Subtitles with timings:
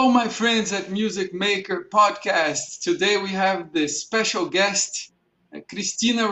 [0.00, 2.80] Hello, my friends at Music Maker Podcast.
[2.80, 5.12] Today we have the special guest,
[5.54, 6.26] uh, Cristina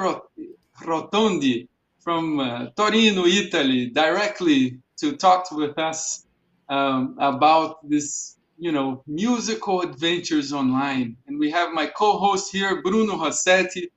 [0.82, 1.68] Rottondi
[2.00, 6.24] from uh, Torino, Italy, directly to talk with us
[6.70, 11.18] um, about this, you know, musical adventures online.
[11.26, 13.90] And we have my co-host here, Bruno Rossetti,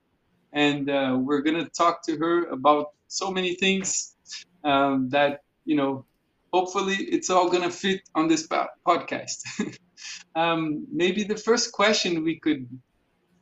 [0.52, 4.16] and uh, we're gonna talk to her about so many things
[4.64, 6.04] um, that you know
[6.52, 8.46] hopefully it's all going to fit on this
[8.86, 9.38] podcast.
[10.34, 12.68] um, maybe the first question we could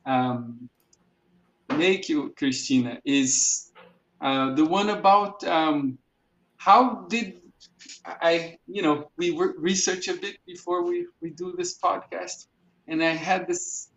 [0.05, 0.69] um,
[1.77, 3.71] make you, Cristina, is
[4.21, 5.97] uh, the one about um,
[6.57, 7.41] how did
[8.05, 12.47] I, you know, we research a bit before we, we do this podcast.
[12.87, 13.89] And I had this,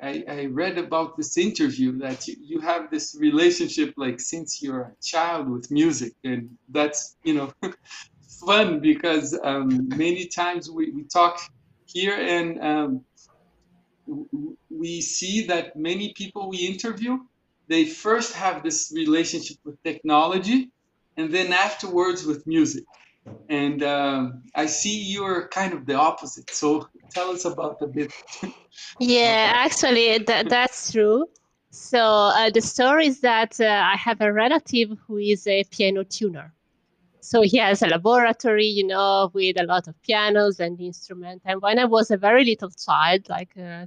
[0.00, 4.80] I, I read about this interview that you, you have this relationship like since you're
[4.82, 6.14] a child with music.
[6.24, 7.52] And that's, you know,
[8.40, 11.40] fun because um, many times we, we talk
[11.86, 13.04] here and um,
[14.70, 17.18] we see that many people we interview
[17.68, 20.70] they first have this relationship with technology
[21.16, 22.84] and then afterwards with music.
[23.48, 26.50] And um, i see you're kind of the opposite.
[26.50, 28.12] So tell us about a bit.
[29.00, 31.26] Yeah actually that, that's true.
[31.70, 36.02] So uh, the story is that uh, i have a relative who is a piano
[36.04, 36.52] tuner
[37.24, 41.42] so he has a laboratory, you know, with a lot of pianos and instruments.
[41.46, 43.86] And when I was a very little child, like uh,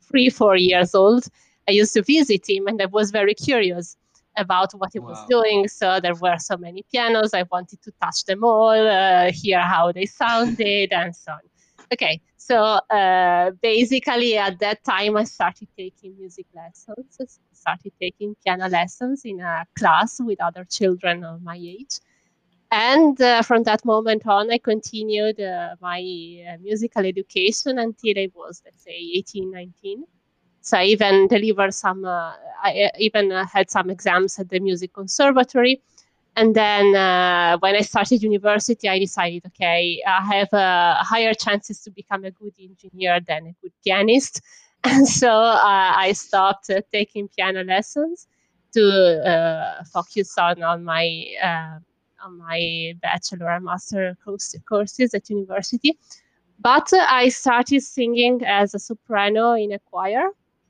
[0.00, 1.24] three, four years old,
[1.68, 3.96] I used to visit him and I was very curious
[4.36, 5.10] about what he wow.
[5.10, 5.68] was doing.
[5.68, 7.32] So there were so many pianos.
[7.34, 11.40] I wanted to touch them all, uh, hear how they sounded, and so on.
[11.92, 17.38] Okay, so uh, basically at that time I started taking music lessons.
[17.52, 22.00] started taking piano lessons in a class with other children of my age
[22.72, 26.00] and uh, from that moment on, I continued uh, my
[26.48, 30.04] uh, musical education until I was, let's say, 18, 19.
[30.62, 32.32] So I even delivered some, uh,
[32.64, 35.82] I uh, even uh, had some exams at the music conservatory.
[36.34, 36.92] And then
[37.60, 40.48] when I started university, I decided, okay, I have
[41.06, 44.40] higher chances to become a good engineer than a good pianist.
[44.84, 48.26] And so I stopped taking piano lessons
[48.72, 51.78] to focus on, on my
[52.24, 55.98] on my bachelor and master course, courses at university.
[56.58, 60.28] But I started singing as a soprano in a choir.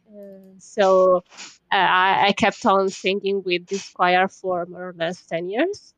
[0.08, 1.22] Uh, so
[1.70, 5.94] uh, I, I, kept on singing with this choir for more or less 10 years.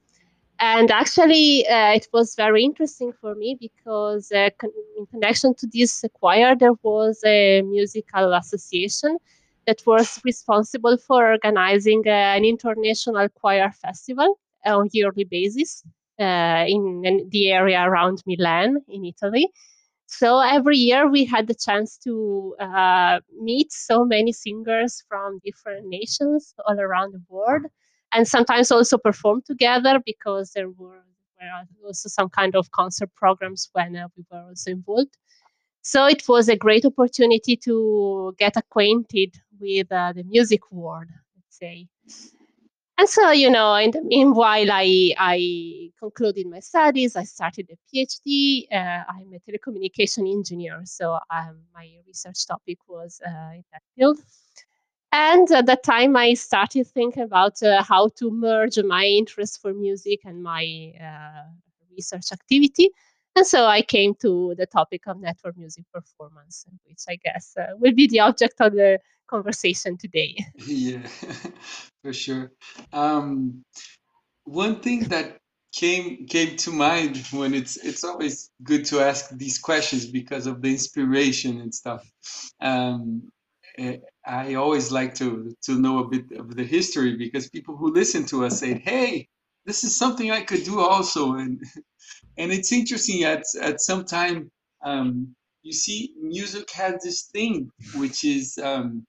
[0.60, 5.66] And actually, uh, it was very interesting for me because uh, con- in connection to
[5.72, 9.18] this choir, there was a musical association
[9.66, 15.82] that was responsible for organizing an international choir festival on a yearly basis
[16.20, 19.48] uh, in the area around Milan in Italy.
[20.06, 25.88] So every year we had the chance to uh, meet so many singers from different
[25.88, 27.62] nations all around the world,
[28.12, 31.02] and sometimes also perform together because there were,
[31.40, 35.16] were also some kind of concert programs when uh, we were also involved.
[35.82, 41.58] So it was a great opportunity to get acquainted with uh, the music world, let's
[41.58, 41.88] say.
[42.96, 47.16] And so, you know, in the meanwhile, I, I concluded my studies.
[47.16, 48.66] I started a PhD.
[48.70, 54.20] Uh, I'm a telecommunication engineer, so um, my research topic was uh, in that field.
[55.10, 59.72] And at that time, I started thinking about uh, how to merge my interest for
[59.72, 61.50] music and my uh,
[61.96, 62.90] research activity.
[63.36, 67.74] And so I came to the topic of network music performance, which I guess uh,
[67.78, 70.36] will be the object of the conversation today.
[70.66, 71.06] Yeah,
[72.02, 72.52] for sure.
[72.92, 73.64] Um,
[74.44, 75.38] one thing that
[75.74, 80.62] came came to mind when it's it's always good to ask these questions because of
[80.62, 82.08] the inspiration and stuff.
[82.60, 83.30] Um,
[83.78, 87.92] eh, I always like to to know a bit of the history because people who
[87.92, 89.28] listen to us say, "Hey,
[89.66, 91.60] this is something I could do also," and
[92.38, 94.50] and it's interesting at at some time.
[94.82, 99.06] Um, you see, music has this thing which is um,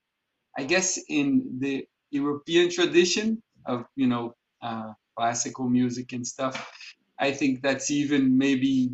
[0.57, 6.71] I guess in the European tradition of you know uh, classical music and stuff,
[7.19, 8.91] I think that's even maybe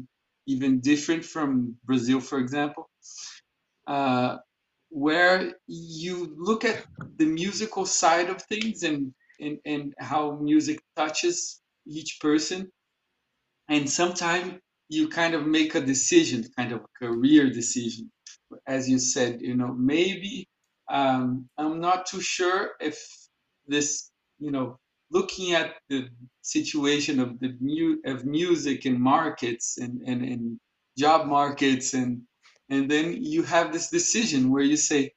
[0.48, 2.90] even different from Brazil, for example,
[3.88, 4.38] uh,
[4.90, 6.86] where you look at
[7.18, 12.72] the musical side of things and, and and how music touches each person,
[13.70, 14.60] and sometimes
[14.90, 18.12] you kind of make a decision, kind of a career decision,
[18.68, 20.48] as you said, you know maybe
[20.92, 23.00] um, I'm not too sure if
[23.68, 24.78] this, you know,
[25.10, 26.10] looking at the
[26.42, 30.60] situation of the mu- of music in markets and, and, and
[30.98, 32.22] job markets and
[32.70, 35.12] and then you have this decision where you say,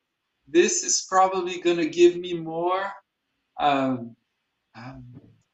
[0.48, 2.84] this is probably going to give me more,
[3.60, 4.16] um,
[4.76, 5.04] um,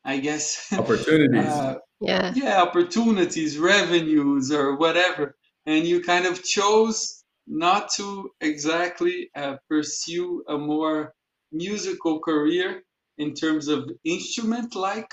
[0.02, 1.44] I guess, opportunities.
[1.44, 5.37] uh, yeah, yeah, opportunities, revenues, or whatever,
[5.67, 11.13] and you kind of chose not to exactly uh, pursue a more
[11.53, 12.83] musical career
[13.19, 15.11] in terms of instrument like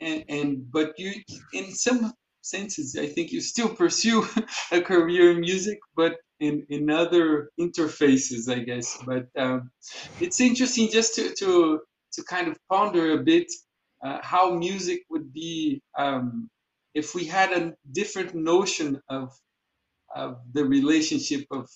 [0.00, 1.12] and, and but you
[1.52, 2.12] in some
[2.42, 4.26] senses i think you still pursue
[4.72, 8.98] a career in music but in in other interfaces i guess.
[9.06, 9.70] But um,
[10.20, 11.80] it's interesting just to to
[12.14, 13.46] to kind of ponder a bit
[14.04, 16.48] uh, how music would be um,
[16.94, 19.32] if we had a different notion of
[20.14, 21.68] of the relationship of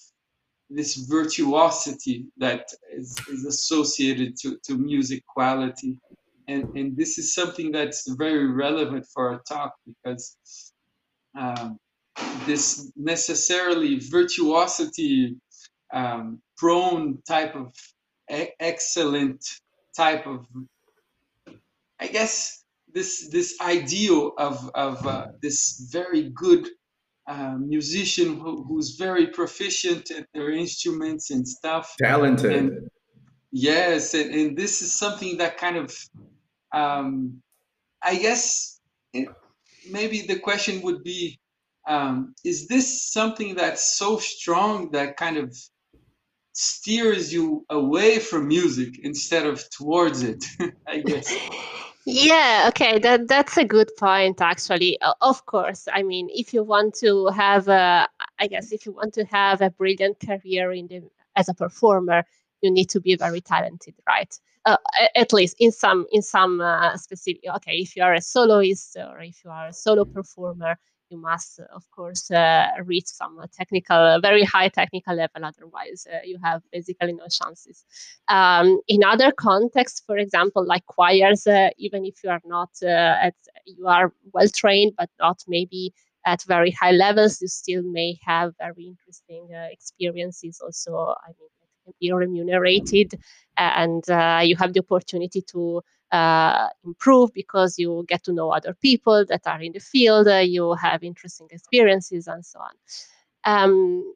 [0.70, 5.98] this virtuosity that is, is associated to, to music quality.
[6.46, 10.36] And, and this is something that's very relevant for our talk because
[11.38, 11.78] um,
[12.46, 15.36] this necessarily virtuosity
[15.92, 17.72] um, prone type of
[18.30, 19.44] e- excellent
[19.96, 20.46] type of
[22.00, 26.68] I guess this this ideal of of uh, this very good
[27.28, 31.94] uh, musician who, who's very proficient at their instruments and stuff.
[32.00, 32.52] Talented.
[32.52, 32.88] And,
[33.52, 35.94] yes, and, and this is something that kind of,
[36.72, 37.42] um,
[38.02, 38.80] I guess,
[39.12, 39.28] it,
[39.90, 41.38] maybe the question would be,
[41.86, 45.54] um, is this something that's so strong that kind of
[46.54, 50.42] steers you away from music instead of towards it?
[50.86, 51.30] I guess.
[52.10, 54.98] Yeah, okay, that that's a good point actually.
[55.20, 58.08] Of course, I mean, if you want to have a,
[58.38, 61.02] I guess if you want to have a brilliant career in the
[61.36, 62.24] as a performer,
[62.62, 64.32] you need to be very talented, right?
[64.64, 64.78] Uh,
[65.16, 67.42] at least in some in some uh, specific.
[67.56, 70.78] Okay, if you are a soloist or if you are a solo performer,
[71.10, 75.44] you must, of course, uh, reach some technical, very high technical level.
[75.44, 77.84] Otherwise, uh, you have basically no chances.
[78.28, 83.34] Um, in other contexts, for example, like choirs, uh, even if you are not at,
[83.66, 85.92] you are well trained, but not maybe
[86.26, 90.60] at very high levels, you still may have very interesting experiences.
[90.62, 91.48] Also, I mean,
[92.00, 93.14] be remunerated
[93.56, 95.82] and uh, you have the opportunity to
[96.12, 100.36] uh, improve because you get to know other people that are in the field, uh,
[100.36, 102.72] you have interesting experiences, and so on.
[103.44, 104.14] Um,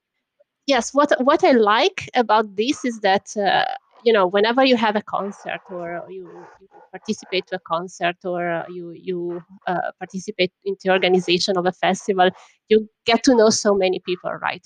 [0.66, 3.64] yes, what what I like about this is that uh,
[4.04, 8.64] you know whenever you have a concert or you, you participate to a concert or
[8.70, 12.30] you you uh, participate in the organization of a festival,
[12.68, 14.64] you get to know so many people, right?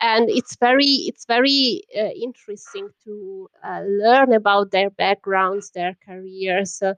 [0.00, 6.82] And it's very it's very uh, interesting to uh, learn about their backgrounds their careers.
[6.82, 6.94] Uh,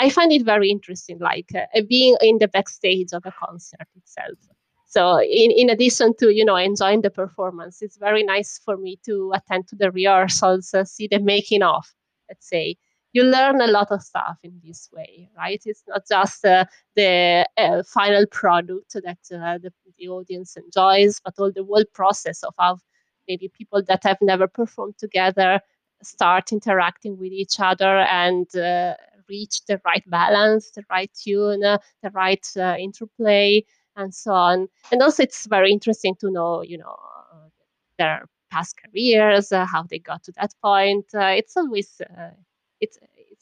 [0.00, 4.38] i find it very interesting like uh, being in the backstage of a concert itself.
[4.86, 8.98] So in, in addition to you know enjoying the performance it's very nice for me
[9.06, 11.84] to attend to the rehearsals uh, see the making of
[12.28, 12.76] let's say
[13.12, 15.60] you learn a lot of stuff in this way, right?
[15.64, 16.64] It's not just uh,
[16.94, 22.42] the uh, final product that uh, the, the, audience enjoys, but all the whole process
[22.42, 22.78] of how
[23.26, 25.60] maybe people that have never performed together
[26.02, 28.94] start interacting with each other and uh,
[29.28, 33.62] reach the right balance, the right tune, uh, the right uh, interplay,
[33.96, 34.68] and so on.
[34.92, 36.96] And also, it's very interesting to know, you know,
[37.98, 41.06] their past careers, how they got to that point.
[41.12, 42.00] it's always
[42.80, 42.98] it's it's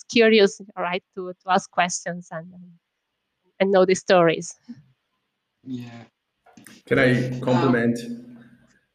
[0.08, 2.52] curious, right, to to ask questions and
[3.60, 4.54] and know the stories.
[5.64, 6.04] Yeah.
[6.86, 7.98] Can I compliment?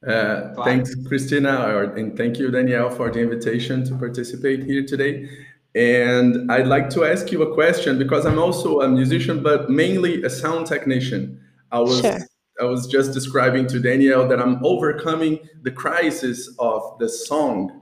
[0.05, 5.29] Uh, thanks, Cristina, or, and thank you, Danielle, for the invitation to participate here today.
[5.75, 10.22] And I'd like to ask you a question because I'm also a musician, but mainly
[10.24, 11.39] a sound technician.
[11.72, 12.20] I was sure.
[12.62, 17.82] I was just describing to Danielle that I'm overcoming the crisis of the song,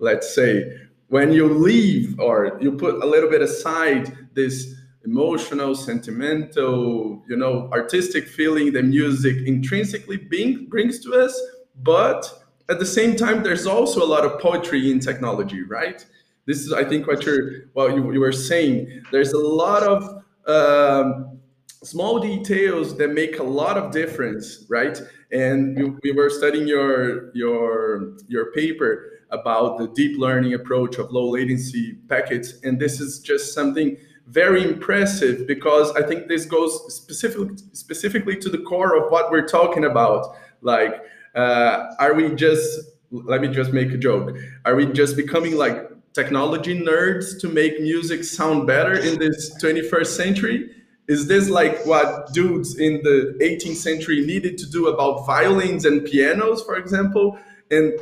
[0.00, 0.72] let's say,
[1.08, 4.74] when you leave or you put a little bit aside this
[5.04, 11.40] emotional sentimental you know artistic feeling that music intrinsically being, brings to us
[11.82, 12.30] but
[12.68, 16.04] at the same time there's also a lot of poetry in technology right?
[16.46, 19.02] This is i think what you're what you, you were saying.
[19.12, 21.38] There's a lot of um,
[21.82, 25.00] small details that make a lot of difference right?
[25.30, 31.30] And we were studying your your your paper about the deep learning approach of low
[31.30, 32.54] latency packets.
[32.62, 38.48] And this is just something very impressive because I think this goes specifically specifically to
[38.48, 40.36] the core of what we're talking about.
[40.60, 41.02] Like,
[41.34, 42.80] uh, are we just
[43.10, 44.36] let me just make a joke?
[44.64, 50.06] Are we just becoming like technology nerds to make music sound better in this 21st
[50.06, 50.74] century?
[51.08, 56.04] is this like what dudes in the 18th century needed to do about violins and
[56.04, 57.38] pianos, for example?
[57.70, 57.98] And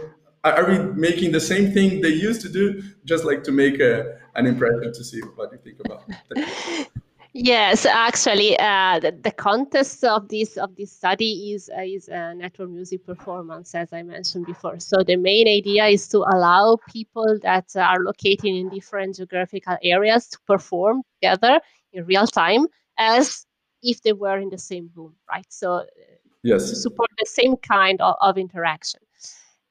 [0.52, 4.18] are we making the same thing they used to do, just like to make a,
[4.34, 6.02] an impression to see what you think about?
[7.38, 12.34] Yes, actually, uh, the, the, context of this of this study is uh, is a
[12.34, 14.80] network music performance, as I mentioned before.
[14.80, 20.28] So the main idea is to allow people that are located in different geographical areas
[20.28, 21.60] to perform together
[21.92, 23.44] in real time, as
[23.82, 25.46] if they were in the same room, right?
[25.50, 25.84] So uh,
[26.42, 29.00] yes, to support the same kind of, of interaction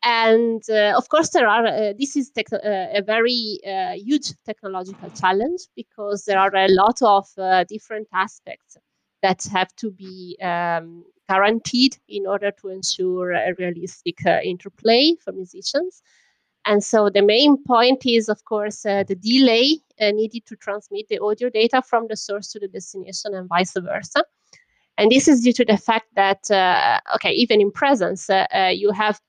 [0.05, 5.09] and uh, of course there are uh, this is uh, a very uh, huge technological
[5.09, 8.77] challenge because there are a lot of uh, different aspects
[9.23, 15.33] that have to be um, guaranteed in order to ensure a realistic uh, interplay for
[15.33, 16.03] musicians.
[16.67, 21.49] And so the main point is of course the delay needed to transmit the audio
[21.49, 24.23] data from the source to the destination and vice versa
[24.97, 28.71] and this is due to the fact that, uh, okay, even in presence, uh, uh
[28.73, 29.19] you have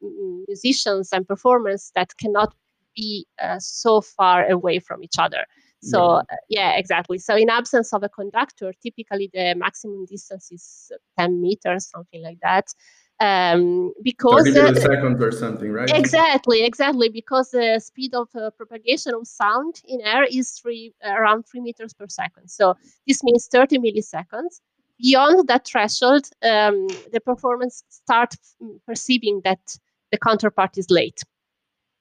[0.49, 2.55] musicians and performers that cannot
[2.95, 5.45] be uh, so far away from each other.
[5.83, 6.17] So, yeah.
[6.17, 7.19] Uh, yeah, exactly.
[7.19, 12.39] So, in absence of a conductor, typically the maximum distance is 10 meters, something like
[12.43, 12.67] that.
[13.19, 15.91] Um, because 30 milliseconds or something, right?
[15.91, 17.09] Exactly, exactly.
[17.09, 22.09] Because the speed of propagation of sound in air is three around three meters per
[22.09, 22.49] second.
[22.51, 22.75] So,
[23.07, 24.61] this means 30 milliseconds
[25.01, 28.35] beyond that threshold, um, the performance start
[28.87, 29.79] perceiving that
[30.11, 31.23] the counterpart is late.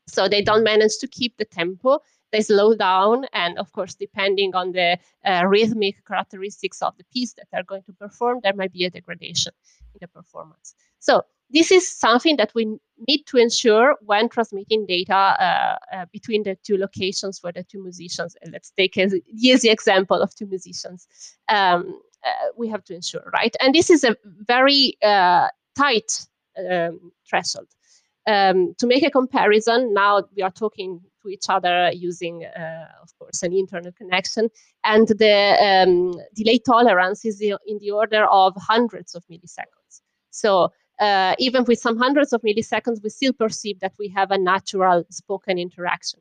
[0.07, 1.99] So they don't manage to keep the tempo.
[2.31, 7.33] They slow down, and of course, depending on the uh, rhythmic characteristics of the piece
[7.33, 9.53] that they're going to perform, there might be a degradation
[9.93, 10.75] in the performance.
[10.99, 16.43] So this is something that we need to ensure when transmitting data uh, uh, between
[16.43, 18.35] the two locations for the two musicians.
[18.51, 21.07] let's take an easy example of two musicians.
[21.49, 22.01] Um,
[22.58, 23.55] we have to ensure, right?
[23.60, 26.25] And this is a very uh, tight
[26.58, 27.67] um, threshold.
[28.27, 33.10] Um, to make a comparison, now we are talking to each other using, uh, of
[33.20, 34.50] course, an internet connection,
[34.84, 40.01] and the um, delay tolerance is in the order of hundreds of milliseconds.
[40.32, 44.38] So uh, even with some hundreds of milliseconds, we still perceive that we have a
[44.38, 46.20] natural spoken interaction.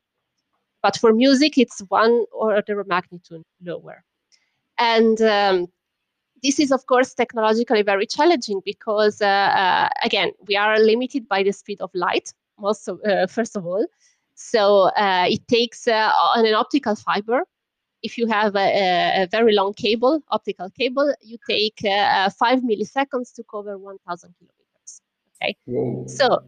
[0.83, 4.03] But for music, it's one order of magnitude lower.
[4.77, 5.67] And um,
[6.45, 11.41] this is, of course, technologically very challenging because, uh, uh, again, we are limited by
[11.43, 13.85] the speed of light, most of, uh, first of all.
[14.35, 17.41] So uh, it takes uh, on an optical fiber.
[18.03, 23.33] If you have a, a, very long cable, optical cable, you take uh, five milliseconds
[23.35, 25.01] to cover 1,000 kilometers.
[25.41, 26.05] Okay, Whoa.
[26.07, 26.43] so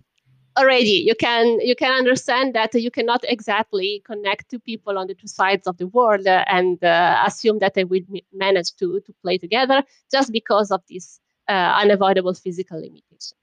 [0.58, 5.14] already you can you can understand that you cannot exactly connect two people on the
[5.14, 8.02] two sides of the world uh, and uh, assume that they will
[8.34, 13.38] manage to to play together just because of this uh, unavoidable physical limitation.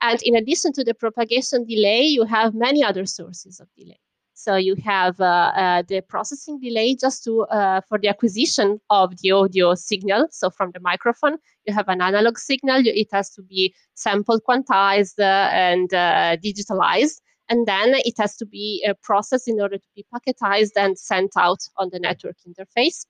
[0.00, 4.00] And in addition to the propagation delay you have many other sources of delay
[4.44, 9.16] so you have uh, uh, the processing delay just to uh, for the acquisition of
[9.22, 10.26] the audio signal.
[10.30, 12.82] So from the microphone, you have an analog signal.
[12.84, 17.22] It has to be sampled, quantized, uh, and uh, digitalized.
[17.48, 21.32] And then it has to be uh, processed in order to be packetized and sent
[21.38, 23.06] out on the network interface.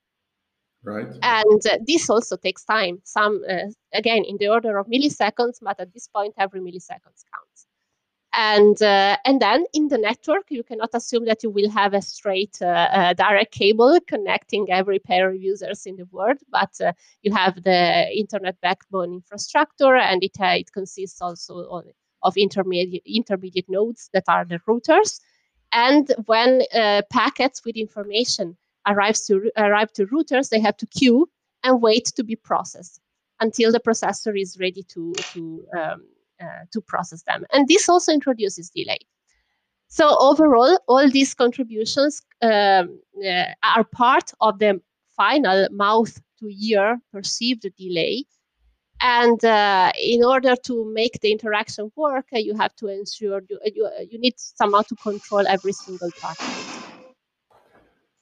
[0.84, 1.08] Right.
[1.22, 2.98] And this also takes time.
[3.04, 3.42] Some,
[3.92, 7.53] again, in the order of milliseconds, but at this point, every millisecond counts
[8.36, 12.02] and uh, and then in the network you cannot assume that you will have a
[12.02, 16.92] straight uh, uh, direct cable connecting every pair of users in the world but uh,
[17.22, 21.84] you have the internet backbone infrastructure and it, uh, it consists also of,
[22.22, 25.20] of intermediate intermediate nodes that are the routers.
[25.72, 31.28] And when uh, packets with information arrives to arrive to routers they have to queue
[31.62, 33.00] and wait to be processed
[33.40, 36.02] until the processor is ready to to um,
[36.72, 37.44] to process them.
[37.52, 38.98] And this also introduces delay.
[39.88, 44.80] So overall, all these contributions um, uh, are part of the
[45.16, 48.24] final mouth to ear perceived delay.
[49.00, 53.58] And uh, in order to make the interaction work, uh, you have to ensure you,
[53.64, 56.38] you, you need somehow to control every single part.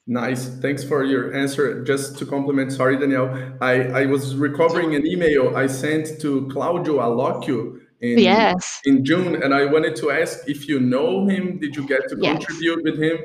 [0.05, 0.49] Nice.
[0.59, 1.83] Thanks for your answer.
[1.83, 6.99] Just to compliment, sorry, Danielle, I, I was recovering an email I sent to Claudio
[6.99, 8.81] Allocchio in, yes.
[8.83, 9.41] in June.
[9.41, 12.45] And I wanted to ask if you know him, did you get to yes.
[12.45, 13.17] contribute with him?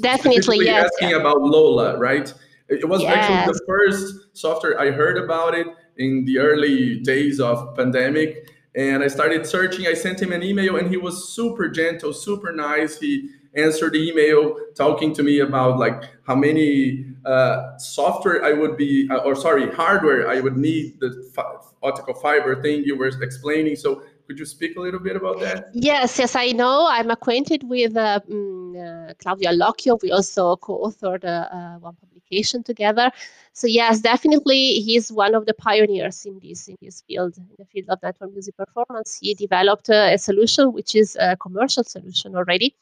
[0.00, 0.90] Definitely, yes.
[0.92, 2.32] Asking about Lola, right?
[2.68, 3.16] It was yes.
[3.16, 5.66] actually the first software I heard about it
[5.96, 8.50] in the early days of pandemic.
[8.74, 9.86] And I started searching.
[9.86, 12.98] I sent him an email and he was super gentle, super nice.
[12.98, 18.76] He answered the email talking to me about like how many uh, software I would
[18.76, 23.08] be, uh, or sorry, hardware I would need the fi- optical fiber thing you were
[23.08, 23.76] explaining.
[23.76, 25.70] So could you speak a little bit about that?
[25.74, 26.86] Yes, yes, I know.
[26.88, 30.00] I'm acquainted with uh, um, uh, Claudio Allocchio.
[30.02, 33.10] We also co-authored uh, one publication together.
[33.52, 37.66] So yes, definitely, he's one of the pioneers in this in this field, in the
[37.66, 39.18] field of network music performance.
[39.20, 42.74] He developed a solution which is a commercial solution already,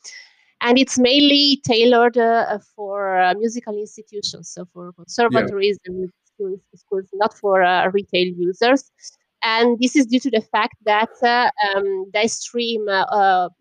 [0.60, 5.92] and it's mainly tailored uh, for uh, musical institutions, so for conservatories yeah.
[5.92, 8.90] and schools, schools, not for uh, retail users.
[9.42, 12.86] And this is due to the fact that um, they stream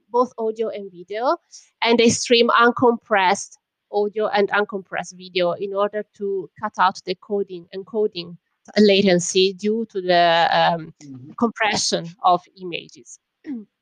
[0.10, 1.38] both audio and video,
[1.82, 3.52] and they stream uncompressed
[3.92, 8.38] audio and uncompressed video in order to cut out the coding and encoding
[8.78, 11.32] latency due to the um, mm-hmm.
[11.38, 13.20] compression of images.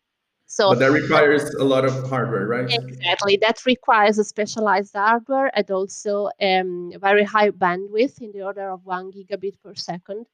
[0.48, 2.70] So but that requires a lot of hardware, right?
[2.72, 3.38] Exactly.
[3.42, 8.86] That requires a specialized hardware and also um, very high bandwidth in the order of
[8.86, 10.25] one gigabit per second,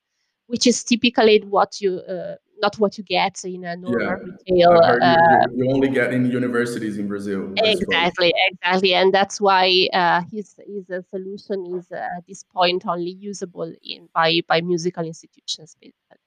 [0.46, 4.14] which is typically what you uh, not what you get in a normal yeah.
[4.14, 4.80] retail.
[4.84, 7.52] Uh, you, you, only get in universities in Brazil.
[7.58, 12.86] Exactly, exactly, and that's why uh, his his uh, solution is uh, at this point
[12.86, 15.76] only usable in by by musical institutions.
[15.82, 16.23] Basically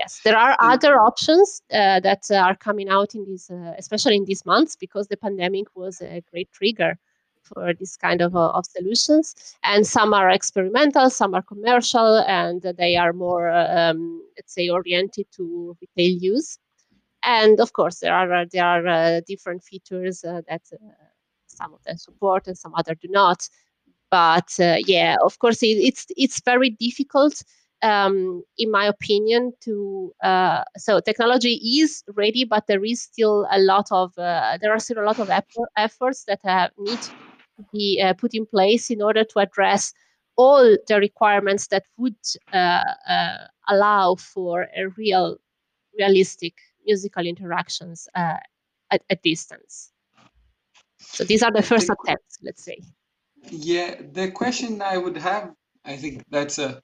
[0.00, 4.16] yes there are other options uh, that uh, are coming out in these uh, especially
[4.16, 6.92] in these months because the pandemic was a great trigger
[7.48, 9.34] for this kind of, uh, of solutions.
[9.62, 15.26] And some are experimental some are commercial and they are more um, let's say oriented
[15.36, 16.58] to retail use.
[17.22, 20.62] And of course there are there are uh, different features uh, that
[21.46, 23.48] some of them support and some other do not.
[24.10, 27.42] But yeah of course it, it's it's very difficult
[27.82, 33.58] um, in my opinion, to uh, so technology is ready, but there is still a
[33.58, 37.12] lot of uh, there are still a lot of effort, efforts that have, need to
[37.72, 39.92] be uh, put in place in order to address
[40.36, 42.16] all the requirements that would
[42.52, 45.36] uh, uh, allow for a real,
[45.98, 46.54] realistic
[46.86, 48.36] musical interactions uh,
[48.90, 49.92] at a distance.
[50.98, 52.78] So these are the first attempts, let's say.
[53.50, 55.52] Yeah, the question I would have,
[55.84, 56.82] I think that's a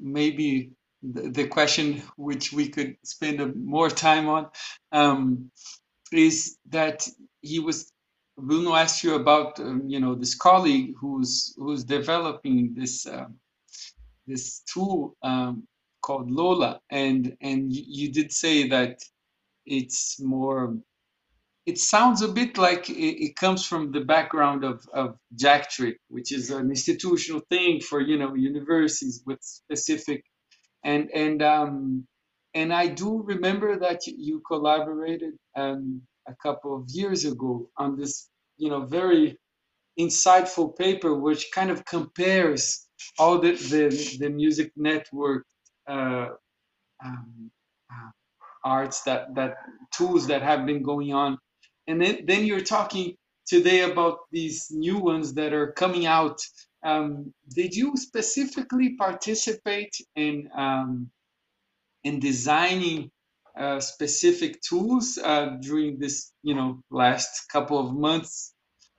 [0.00, 0.70] maybe
[1.02, 4.48] the, the question which we could spend more time on
[4.92, 5.50] um,
[6.12, 7.06] is that
[7.40, 7.92] he was
[8.38, 13.26] Bruno asked you about um, you know this colleague who's who's developing this uh,
[14.26, 15.66] this tool um,
[16.02, 16.80] called Lola.
[16.90, 19.00] And and you, you, did say that
[19.66, 20.76] it's more
[21.66, 26.32] it sounds a bit like it, it, comes from the background of, of JackTrip, which
[26.32, 30.22] is an institutional thing for you know universities with specific
[30.84, 32.06] and and um,
[32.54, 38.28] and I do remember that you collaborated um, a couple of years ago on this
[38.56, 39.36] you know very
[39.98, 42.86] insightful paper which kind of compares
[43.18, 45.44] all the the, the music network
[45.88, 46.28] uh,
[47.04, 47.50] um,
[47.90, 48.10] uh,
[48.64, 49.56] arts that that
[49.92, 51.38] tools that have been going on
[51.86, 53.14] and then, then you're talking
[53.46, 56.40] today about these new ones that are coming out.
[56.84, 61.10] Um, did you specifically participate in um,
[62.04, 63.10] in designing
[63.58, 68.54] uh, specific tools uh, during this, you know, last couple of months,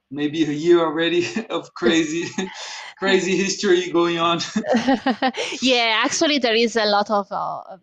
[0.10, 2.28] maybe a year already of crazy,
[3.00, 4.40] crazy history going on?
[5.62, 7.78] yeah, actually, there is a lot of uh,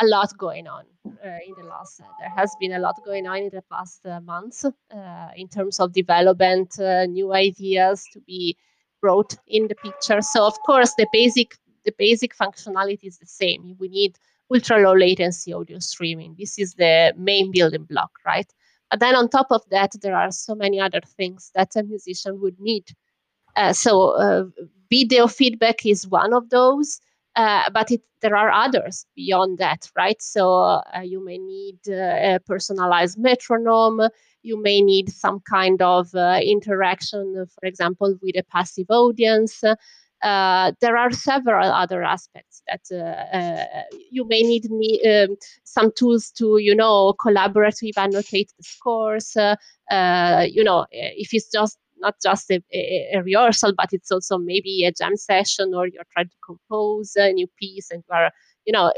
[0.00, 2.00] a lot going on uh, in the last.
[2.00, 5.48] Uh, there has been a lot going on in the past uh, months uh, in
[5.48, 8.56] terms of development, uh, new ideas to be
[9.00, 10.20] brought in the picture.
[10.20, 13.74] So of course, the basic the basic functionality is the same.
[13.78, 14.18] We need
[14.52, 16.36] ultra low latency audio streaming.
[16.38, 18.50] This is the main building block, right?
[18.90, 22.38] But then on top of that, there are so many other things that a musician
[22.42, 22.84] would need.
[23.56, 24.52] Uh, so
[24.90, 27.00] video feedback is one of those.
[27.36, 30.20] Uh, but it, there are others beyond that, right?
[30.20, 34.08] So uh, you may need uh, a personalized metronome.
[34.42, 39.62] You may need some kind of uh, interaction, for example, with a passive audience.
[40.22, 42.82] Uh, there are several other aspects that
[44.10, 44.66] you may need
[45.06, 49.34] um, some tools to, you know, collaboratively annotate the scores.
[49.36, 54.84] you know, if it's just not just a, a, a, rehearsal, but it's also maybe
[54.84, 58.30] a jam session or you're trying to compose a new piece and you are,
[58.64, 58.92] you know,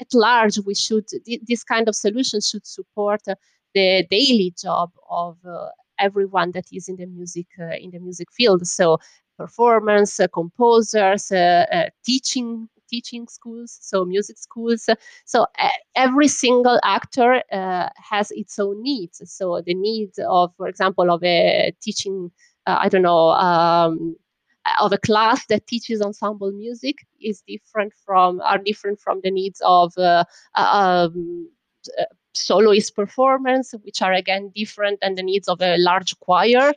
[0.00, 1.06] at large, we should,
[1.46, 3.34] this kind of solution should support uh,
[3.74, 8.28] the daily job of uh, everyone that is in the music, uh, in the music
[8.32, 8.66] field.
[8.66, 8.98] So
[9.38, 14.88] performance, uh, composers, uh, teaching teaching schools, so music schools.
[15.24, 15.46] So
[16.06, 17.30] every single actor
[17.60, 19.16] uh, has its own needs.
[19.36, 22.30] So the needs of, for example, of a teaching,
[22.68, 24.16] uh, I don't know, um,
[24.80, 29.60] of a class that teaches ensemble music is different from are different from the needs
[29.64, 31.48] of uh, um,
[32.34, 36.72] soloist performance, which are again different than the needs of a large choir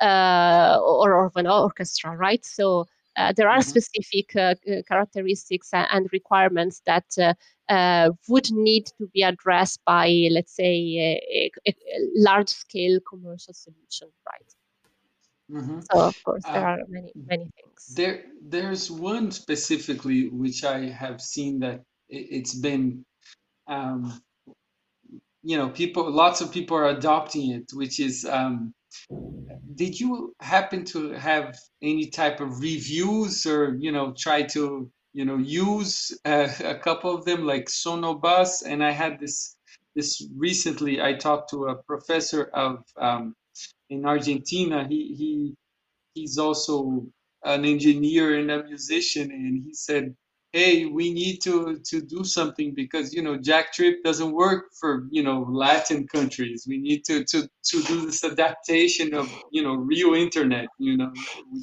[0.00, 2.44] uh, or of an orchestra, right?
[2.44, 3.68] So uh, there are mm-hmm.
[3.68, 4.54] specific uh,
[4.88, 7.34] characteristics and requirements that uh,
[7.72, 14.08] uh, would need to be addressed by, let's say, a, a, a large-scale commercial solution,
[14.26, 14.54] right?
[15.50, 15.80] Mm-hmm.
[15.92, 17.94] So of course there uh, are many many things.
[17.94, 23.04] There there's one specifically which I have seen that it's been
[23.66, 24.18] um,
[25.42, 28.72] you know people lots of people are adopting it which is um,
[29.74, 35.24] did you happen to have any type of reviews or you know try to you
[35.24, 38.62] know use uh, a couple of them like SonoBus?
[38.66, 39.56] And i had this
[39.94, 43.34] this recently i talked to a professor of um,
[43.90, 44.86] in argentina.
[44.88, 45.54] He he
[46.14, 47.06] he's also
[47.44, 50.14] an engineer and a musician and he said
[50.52, 55.22] hey we need to to do something because you know JackTrip doesn't work for you
[55.22, 56.66] know latin countries.
[56.68, 61.12] We need to to to do this adaptation of you know real internet you know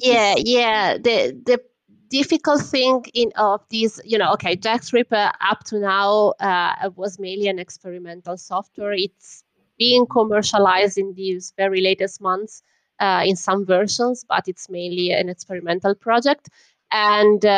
[0.00, 1.60] yeah is- yeah the the
[2.08, 7.18] difficult thing in of these you know okay JackTrip uh, up to now uh, was
[7.20, 8.92] mainly an experimental software.
[8.92, 9.44] It's
[9.78, 12.62] being commercialized in these very latest months
[12.98, 16.50] uh, in some versions but it's mainly an experimental project
[16.92, 17.48] and uh,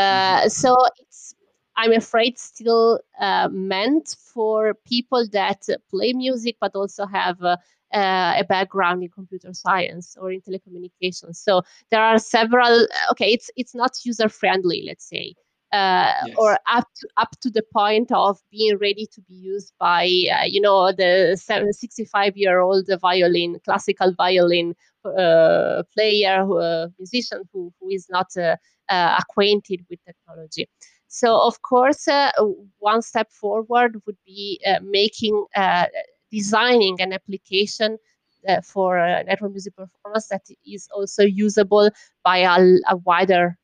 [0.40, 0.48] mm-hmm.
[0.48, 1.34] so it's
[1.76, 7.56] i'm afraid still uh, meant for people that play music but also have uh,
[7.94, 13.50] uh, a background in computer science or in telecommunications so there are several okay it's
[13.56, 15.34] it's not user friendly let's say
[15.72, 16.36] uh, yes.
[16.36, 20.44] or up to, up to the point of being ready to be used by uh,
[20.44, 27.88] you know the 65 year old violin classical violin uh, player uh, musician who, who
[27.88, 28.56] is not uh,
[28.90, 30.68] uh, acquainted with technology
[31.08, 32.06] so of course
[32.78, 35.46] one step forward would be making
[36.30, 37.96] designing an application
[38.62, 41.90] for network music performance that is also usable
[42.24, 43.56] by a, a wider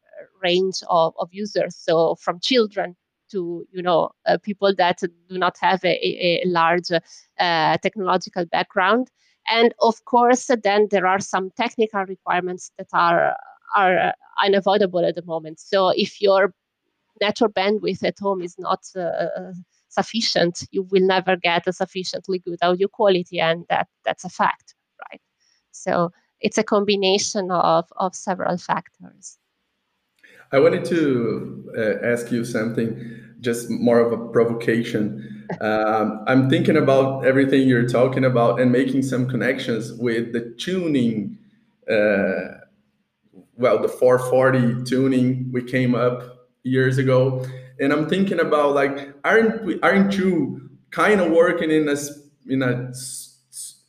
[0.42, 1.76] range of, of users.
[1.76, 2.96] So from children
[3.30, 9.10] to you know uh, people that do not have a, a large uh, technological background.
[9.50, 13.36] And of course then there are some technical requirements that are
[13.76, 15.60] are unavoidable at the moment.
[15.60, 16.54] So if your
[17.20, 19.52] network bandwidth at home is not uh,
[19.88, 24.74] sufficient you will never get a sufficiently good audio quality and that that's a fact
[25.10, 25.20] right?
[25.72, 29.38] So it's a combination of of several factors
[30.50, 35.46] I wanted to uh, ask you something, just more of a provocation.
[35.60, 41.38] Um, I'm thinking about everything you're talking about and making some connections with the tuning.
[41.90, 42.58] Uh,
[43.56, 47.44] well, the 440 tuning we came up years ago,
[47.80, 51.96] and I'm thinking about like, aren't we, aren't you kind of working in a
[52.46, 52.92] in a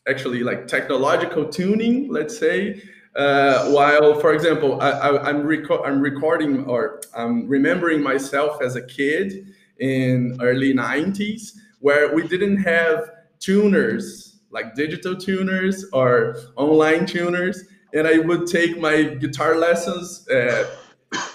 [0.07, 2.81] actually like technological tuning, let's say,
[3.15, 8.85] uh, while, for example, I, am reco- I'm recording or I'm remembering myself as a
[8.85, 17.63] kid in early 90s where we didn't have tuners like digital tuners or online tuners.
[17.93, 20.67] And i would take my guitar lessons at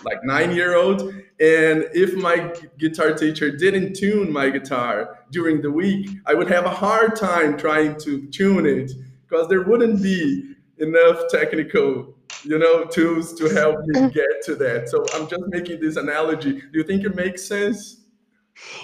[0.04, 1.02] like nine year old.
[1.40, 6.64] And if my guitar teacher didn't tune my guitar during the week i would have
[6.64, 8.92] a hard time trying to tune it
[9.26, 14.88] because there wouldn't be enough technical you know tools to help me get to that
[14.88, 18.04] so i'm just making this analogy do you think it makes sense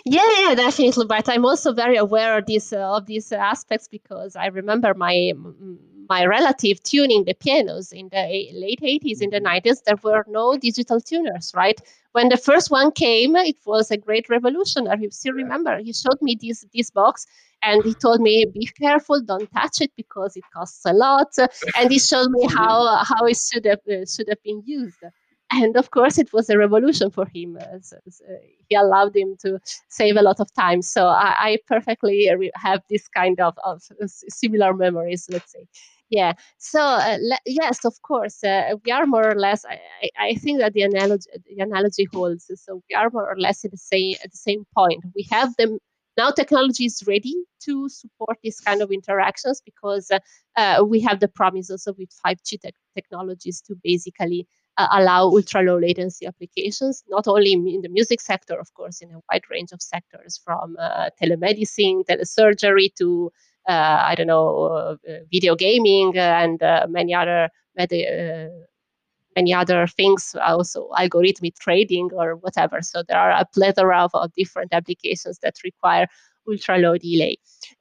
[0.05, 1.07] yeah, yeah, definitely.
[1.07, 5.33] But I'm also very aware of these uh, of these aspects because I remember my
[6.09, 9.63] my relative tuning the pianos in the late 80s, in the 90s.
[9.63, 9.73] Mm-hmm.
[9.87, 11.81] There were no digital tuners, right?
[12.13, 14.89] When the first one came, it was a great revolution.
[14.89, 15.79] I still remember.
[15.79, 17.27] He showed me this this box,
[17.63, 21.29] and he told me be careful don't touch it because it costs a lot.
[21.77, 25.03] And he showed me how how it should have uh, should have been used.
[25.53, 28.25] And of course it was a revolution for him uh, so, so
[28.69, 30.81] he allowed him to save a lot of time.
[30.83, 33.83] So i, I perfectly have this kind of, of
[34.29, 35.67] similar memories let's say.
[36.09, 36.33] Yeah.
[36.59, 39.79] So uh, le- yes of course uh, we are more or less I,
[40.19, 42.51] I think that the analogy the analogy holds.
[42.55, 45.05] So we are more or less at the same at the same point.
[45.17, 45.79] We have them
[46.17, 50.19] now technology is ready to support these kind of interactions because uh,
[50.57, 54.47] uh, we have the promise also with 5G te- technologies to basically
[54.77, 59.11] uh, allow ultra low latency applications, not only in the music sector, of course, in
[59.11, 63.31] a wide range of sectors from uh, telemedicine, telesurgery to
[63.69, 68.69] uh, I don't know, uh, video gaming and many other med-
[69.37, 72.83] many other things, also algorithmic trading or whatever.
[72.83, 76.07] So there are a plethora of, of different applications that require
[76.49, 77.37] ultra low delay.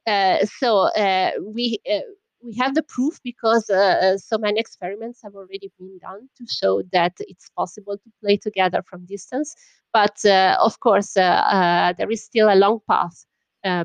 [0.06, 2.00] Uh, so uh, we uh,
[2.42, 6.46] we have the proof because uh, uh, so many experiments have already been done to
[6.46, 9.54] show that it's possible to play together from distance.
[9.92, 13.26] But uh, of course, there is still a long path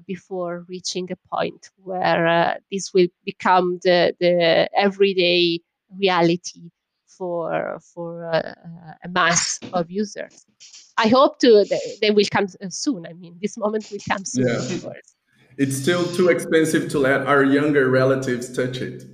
[0.05, 5.59] before reaching a point where this will become the, the everyday
[5.99, 6.69] reality
[7.17, 8.53] for for uh,
[9.03, 10.45] a mass of users.
[10.97, 13.05] I hope to they, they will come soon.
[13.05, 14.47] I mean, this moment will come soon.
[14.47, 14.91] Yeah.
[15.57, 19.05] It's still too expensive to let our younger relatives touch it.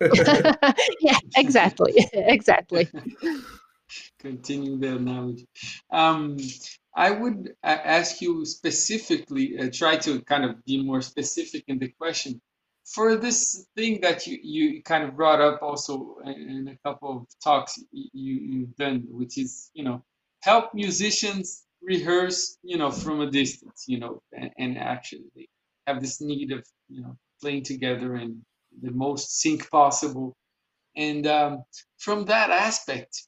[1.00, 2.88] yeah, exactly, exactly.
[4.18, 5.46] Continue the analogy.
[5.90, 6.38] Um,
[6.94, 11.78] I would uh, ask you specifically, uh, try to kind of be more specific in
[11.78, 12.40] the question.
[12.94, 17.26] For this thing that you, you kind of brought up also in a couple of
[17.42, 20.02] talks you, you've done, which is, you know,
[20.42, 25.48] help musicians rehearse, you know, from a distance, you know, and, and actually
[25.86, 28.42] have this need of, you know, playing together in
[28.82, 30.36] the most sync possible.
[30.96, 31.62] And um,
[31.98, 33.26] from that aspect,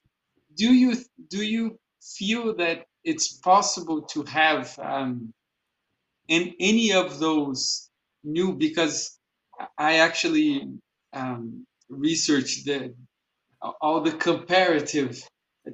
[0.55, 0.97] do you
[1.29, 5.33] do you feel that it's possible to have um,
[6.27, 7.89] in any of those
[8.23, 9.19] new because
[9.77, 10.67] I actually
[11.13, 12.95] um, researched the
[13.81, 15.23] all the comparative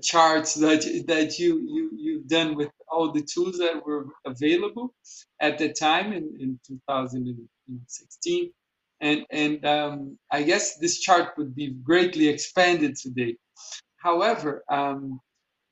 [0.04, 4.94] charts that that you you you've done with all the tools that were available
[5.42, 8.52] at the time in, in 2016
[9.02, 13.38] and and um, I guess this chart would be greatly expanded today.
[13.98, 15.20] However, um,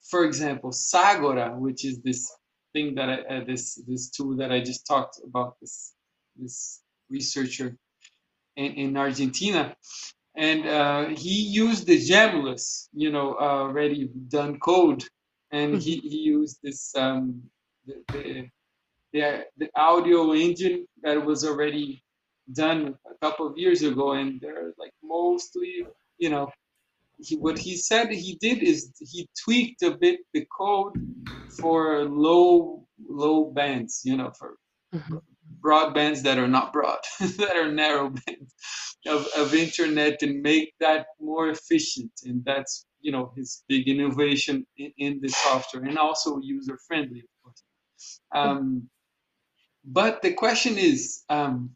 [0.09, 2.31] for example, Sagora, which is this
[2.73, 5.93] thing that I, uh, this this tool that I just talked about, this
[6.37, 7.77] this researcher
[8.57, 9.75] in, in Argentina,
[10.35, 15.03] and uh, he used the Jamulus, you know, already done code,
[15.51, 17.43] and he, he used this um,
[17.85, 18.49] the, the,
[19.13, 22.03] the the audio engine that was already
[22.51, 25.85] done a couple of years ago, and they're like mostly,
[26.17, 26.49] you know,
[27.19, 30.93] he, what he said he did is he tweaked a bit the code
[31.59, 34.57] for low low bands, you know, for
[34.93, 35.17] mm-hmm.
[35.67, 38.53] Broad bands that are not broad, that are narrow bands
[39.05, 42.13] of, of internet and make that more efficient.
[42.23, 47.19] And that's you know his big innovation in, in the software and also user friendly,
[47.19, 47.63] of course.
[48.33, 48.89] Um,
[49.83, 51.71] but the question is, um,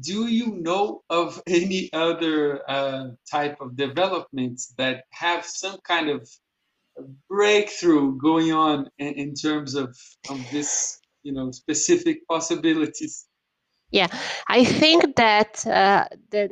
[0.00, 6.26] do you know of any other uh, type of developments that have some kind of
[7.28, 9.94] breakthrough going on in, in terms of,
[10.30, 13.26] of this you know specific possibilities.
[13.90, 14.08] Yeah
[14.48, 16.44] i think that uh, the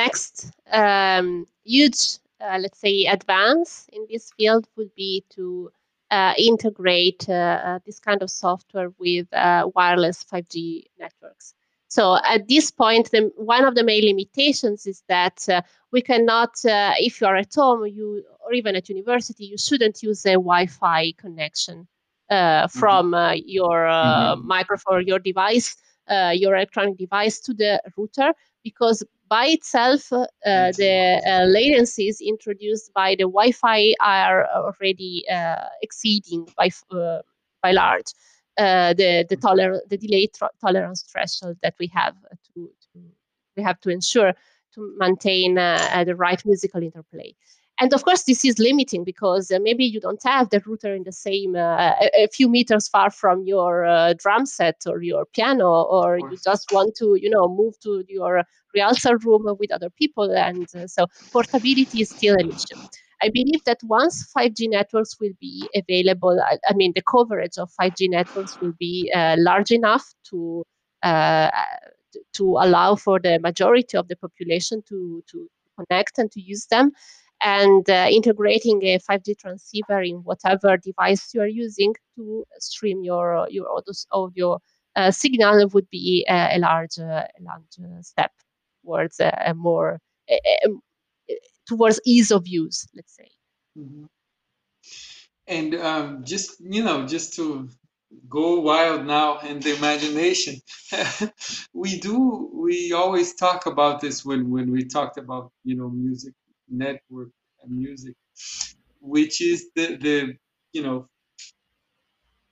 [0.00, 0.34] next
[0.72, 2.00] um, huge
[2.40, 5.70] uh, let's say advance in this field would be to
[6.10, 7.32] uh, integrate uh,
[7.68, 9.26] uh, this kind of software with
[9.74, 11.54] wireless 5g networks.
[11.88, 15.62] So at this point, the, one of the main limitations is that uh,
[15.92, 20.02] we cannot, uh, if you are at home, you or even at university, you shouldn't
[20.02, 21.86] use a Wi-Fi connection
[22.30, 22.78] uh, mm-hmm.
[22.78, 23.40] from mm-hmm.
[23.46, 24.46] your uh, mm-hmm.
[24.46, 25.76] microphone your device,
[26.08, 28.32] uh, your electronic device, to the router,
[28.62, 35.24] because by itself, uh, the latencies introduced by the Wi-Fi are already
[35.82, 36.70] exceeding by
[37.62, 38.12] by large
[38.58, 42.14] uh, the the, toler- the delay tro- tolerance threshold that we have
[42.54, 43.00] to, to,
[43.56, 44.32] we have to ensure
[44.74, 47.34] to maintain uh, uh, the right musical interplay.
[47.80, 51.02] And of course, this is limiting because uh, maybe you don't have the router in
[51.02, 55.26] the same uh, a, a, few meters far from your uh, drum set or your
[55.26, 59.90] piano, or you just want to, you know, move to your rehearsal room with other
[59.90, 62.80] people, and so portability is still an issue.
[63.22, 67.72] I believe that once 5G networks will be available, I, I mean, the coverage of
[67.80, 70.64] 5G networks will be uh, large enough to
[71.02, 71.50] uh,
[72.34, 76.92] to allow for the majority of the population to to connect and to use them.
[77.42, 83.46] And uh, integrating a 5G transceiver in whatever device you are using to stream your
[83.50, 83.66] your
[84.12, 84.58] audio
[84.96, 88.30] uh, signal would be a, a large uh, large uh, step
[88.82, 90.38] towards a, a more a,
[91.66, 93.28] towards ease of use, let's say.
[93.78, 94.04] Mm-hmm.
[95.46, 97.68] And um, just you know, just to
[98.28, 100.60] go wild now in the imagination,
[101.74, 102.50] we do.
[102.54, 106.34] We always talk about this when when we talked about you know music
[106.68, 107.30] network
[107.62, 108.14] and music,
[109.00, 110.34] which is the the
[110.72, 111.08] you know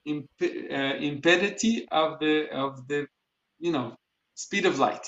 [0.05, 3.07] imp- uh, impedity of the of the
[3.59, 3.95] you know
[4.35, 5.07] speed of light.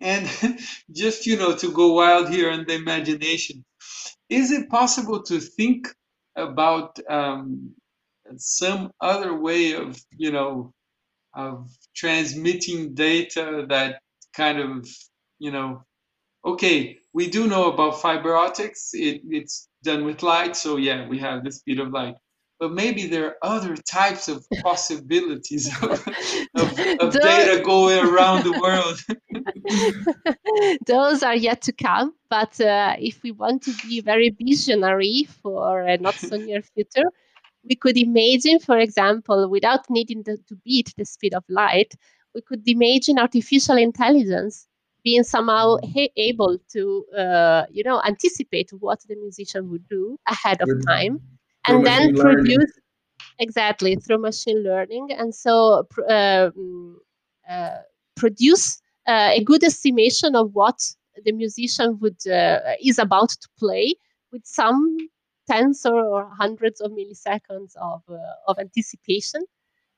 [0.00, 0.28] And
[0.92, 3.64] just you know to go wild here in the imagination
[4.28, 5.88] is it possible to think
[6.36, 7.74] about um,
[8.36, 10.72] some other way of you know
[11.34, 14.00] of transmitting data that
[14.34, 14.88] kind of
[15.38, 15.84] you know
[16.44, 18.90] okay we do know about fiber optics.
[18.92, 22.16] It, it's done with light so yeah we have the speed of light.
[22.60, 25.92] But maybe there are other types of possibilities of,
[26.62, 26.68] of,
[27.02, 28.98] of data going around the world.
[30.86, 35.82] Those are yet to come but uh, if we want to be very visionary for
[35.82, 37.10] a not so near future
[37.68, 41.92] we could imagine, for example, without needing to beat the speed of light,
[42.34, 44.67] we could imagine artificial intelligence
[45.08, 46.08] being somehow mm.
[46.28, 46.82] able to,
[47.24, 50.02] uh, you know, anticipate what the musician would do
[50.34, 51.14] ahead of time,
[51.66, 53.38] and then produce learning.
[53.46, 55.52] exactly through machine learning, and so
[56.18, 56.50] uh,
[57.54, 57.78] uh,
[58.16, 58.66] produce
[59.06, 60.78] uh, a good estimation of what
[61.24, 62.58] the musician would uh,
[62.90, 63.94] is about to play
[64.32, 64.78] with some
[65.50, 69.42] tens or hundreds of milliseconds of, uh, of anticipation.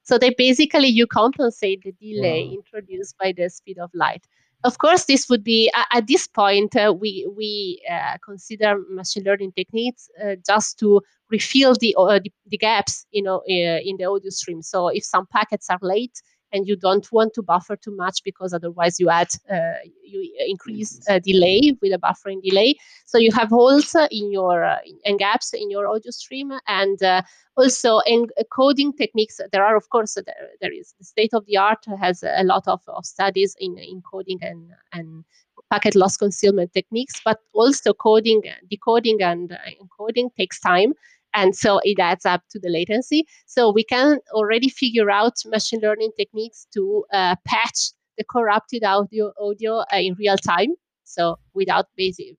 [0.02, 2.54] So they basically you compensate the delay wow.
[2.58, 4.24] introduced by the speed of light.
[4.62, 9.52] Of course, this would be at this point uh, we we uh, consider machine learning
[9.52, 14.04] techniques uh, just to refill the, uh, the, the gaps you know uh, in the
[14.04, 14.60] audio stream.
[14.60, 16.20] So if some packets are late,
[16.52, 21.00] and you don't want to buffer too much because otherwise you add uh, you increase
[21.08, 22.74] uh, delay with a buffering delay.
[23.06, 27.22] So you have holes in your uh, and gaps in your audio stream and uh,
[27.56, 31.56] also in coding techniques there are of course there, there is the state of the
[31.56, 35.24] art has a lot of, of studies in encoding and and
[35.70, 40.94] packet loss concealment techniques but also coding decoding and encoding takes time
[41.34, 43.24] and so it adds up to the latency.
[43.46, 49.32] So we can already figure out machine learning techniques to uh, patch the corrupted audio
[49.40, 50.74] audio uh, in real time.
[51.04, 52.36] So without basic,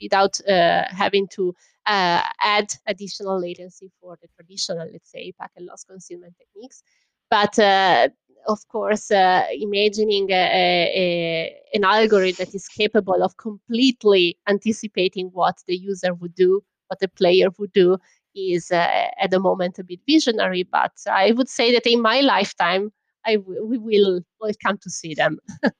[0.00, 1.54] without uh, having to
[1.86, 6.82] uh, add additional latency for the traditional, let's say, packet loss concealment techniques.
[7.30, 8.08] But uh,
[8.46, 15.58] of course, uh, imagining a, a, an algorithm that is capable of completely anticipating what
[15.66, 17.98] the user would do, what the player would do,
[18.34, 22.20] is uh, at the moment a bit visionary, but I would say that in my
[22.20, 22.92] lifetime,
[23.26, 25.38] I w- we will will come to see them.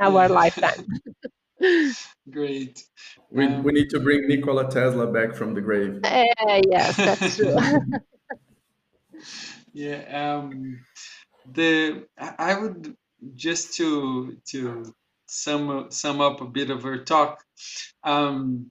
[0.00, 0.86] Our lifetime.
[2.30, 2.84] Great.
[3.30, 6.02] We, um, we need to bring Nikola Tesla back from the grave.
[6.02, 7.56] Uh, yes, that's true.
[9.72, 10.36] yeah.
[10.36, 10.84] Um,
[11.46, 12.96] the I would
[13.34, 14.94] just to to
[15.28, 17.44] sum sum up a bit of our talk.
[18.04, 18.70] Um,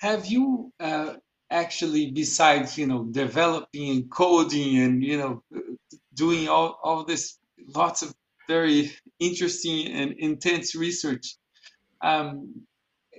[0.00, 1.16] have you uh,
[1.54, 5.42] actually besides you know developing and coding and you know
[6.14, 7.38] doing all, all this
[7.74, 8.12] lots of
[8.48, 11.36] very interesting and intense research
[12.02, 12.52] um,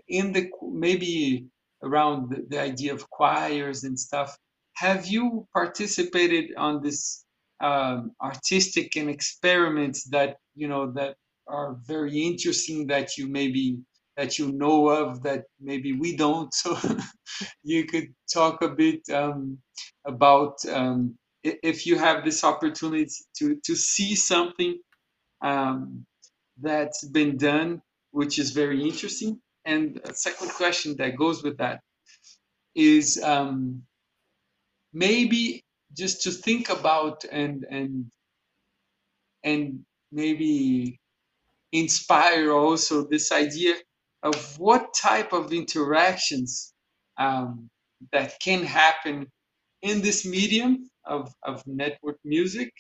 [0.09, 1.45] in the maybe
[1.81, 4.37] around the, the, idea of choirs and stuff
[4.73, 7.25] have you participated on this
[7.61, 11.15] um, artistic and experiments that you know that
[11.47, 13.79] are very interesting that you maybe
[14.17, 16.53] that you know of that maybe we don't.
[16.63, 16.77] So
[17.63, 19.57] you could talk a bit um,
[20.05, 24.79] about um, if you have this opportunity to to see something
[25.41, 26.05] um,
[26.61, 29.41] that's been done, which is very interesting.
[29.65, 31.81] And a second question that goes with that
[32.75, 33.83] is um,
[34.93, 35.63] maybe
[35.97, 38.05] just to think about and and
[39.43, 40.99] and maybe
[41.71, 43.75] inspire also this idea
[44.25, 46.73] of what type of interactions
[47.17, 47.69] um,
[48.11, 49.27] that can happen
[49.81, 52.73] in this medium of, of network music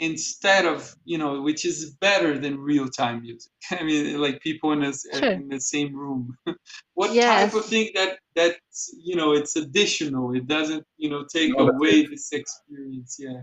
[0.00, 3.52] instead of you know which is better than real time music.
[3.70, 5.32] I mean like people in, a, sure.
[5.32, 6.36] in the same room.
[6.94, 7.52] What yes.
[7.52, 8.56] type of thing that that
[9.02, 10.34] you know it's additional.
[10.34, 13.42] It doesn't you know take no, away this experience yeah.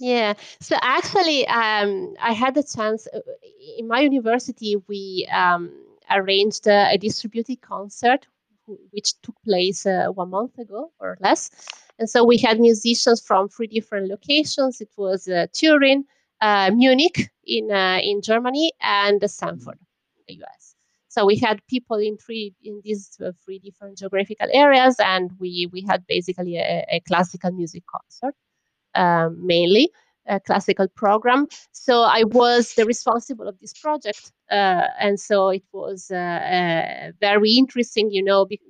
[0.00, 0.34] Yeah.
[0.60, 3.20] So actually um, i had the chance uh,
[3.78, 5.70] in my university we um,
[6.10, 8.26] arranged a, distributed concert
[8.90, 11.50] which took place uh, one month ago or less.
[11.98, 14.80] And so we had musicians from three different locations.
[14.80, 16.04] It was uh, Turin,
[16.40, 19.78] uh, Munich in uh, in Germany, and Stanford
[20.16, 20.74] in the US.
[21.08, 25.68] So we had people in three in these uh, three different geographical areas, and we
[25.72, 28.34] we had basically a, a classical music concert
[28.94, 29.90] um, mainly
[30.44, 31.46] classical program.
[31.72, 37.12] So I was the responsible of this project, uh, and so it was uh, uh,
[37.20, 38.60] very interesting, you know, be-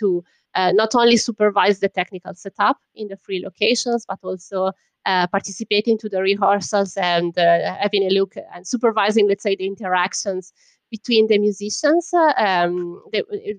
[0.00, 4.72] to uh, not only supervise the technical setup in the three locations, but also
[5.06, 10.52] uh, participating to the rehearsals and having a look and supervising, let's say, the interactions
[10.90, 12.10] between the musicians.
[12.36, 13.58] Um, they, it,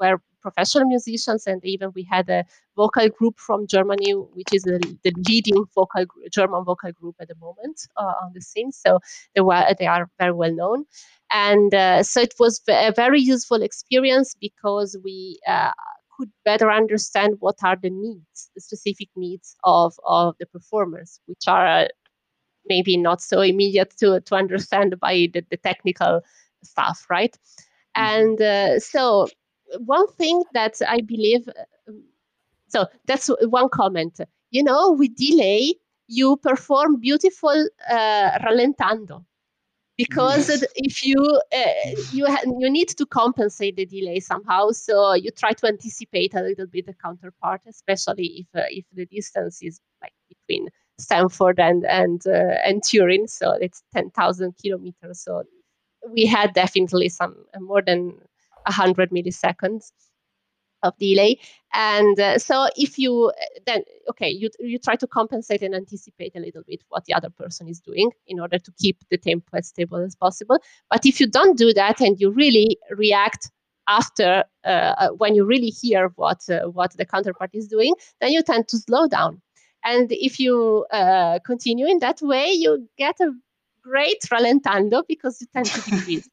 [0.00, 2.44] were professional musicians, and even we had a
[2.76, 7.34] vocal group from Germany, which is the, the leading vocal German vocal group at the
[7.36, 8.72] moment uh, on the scene.
[8.72, 9.00] So
[9.34, 10.84] they were they are very well known,
[11.32, 15.72] and uh, so it was a very useful experience because we uh,
[16.16, 21.44] could better understand what are the needs, the specific needs of of the performers, which
[21.46, 21.88] are uh,
[22.66, 26.20] maybe not so immediate to to understand by the, the technical
[26.62, 27.36] stuff, right?
[27.96, 28.20] Mm-hmm.
[28.20, 29.28] And uh, so
[29.78, 31.92] one thing that I believe, uh,
[32.68, 34.20] so that's one comment.
[34.50, 35.74] You know, with delay,
[36.06, 39.24] you perform beautiful uh, rallentando
[39.98, 40.64] because yes.
[40.76, 41.18] if you
[41.52, 46.34] uh, you ha- you need to compensate the delay somehow so you try to anticipate
[46.34, 51.60] a little bit the counterpart especially if uh, if the distance is like between Stanford
[51.60, 55.42] and and uh, and Turin so it's 10,000 kilometers so
[56.12, 58.18] we had definitely some uh, more than
[58.68, 59.92] 100 milliseconds
[60.82, 61.38] of delay.
[61.74, 66.34] And uh, so if you uh, then okay you, you try to compensate and anticipate
[66.36, 69.56] a little bit what the other person is doing in order to keep the tempo
[69.56, 70.58] as stable as possible.
[70.90, 73.50] But if you don't do that and you really react
[73.88, 78.32] after uh, uh when you really hear what uh, what the counterpart is doing then
[78.32, 79.42] you tend to slow down.
[79.84, 80.86] And if you
[81.44, 83.32] continue in that way you get a
[83.82, 86.28] great rallentando because you tend to decrease.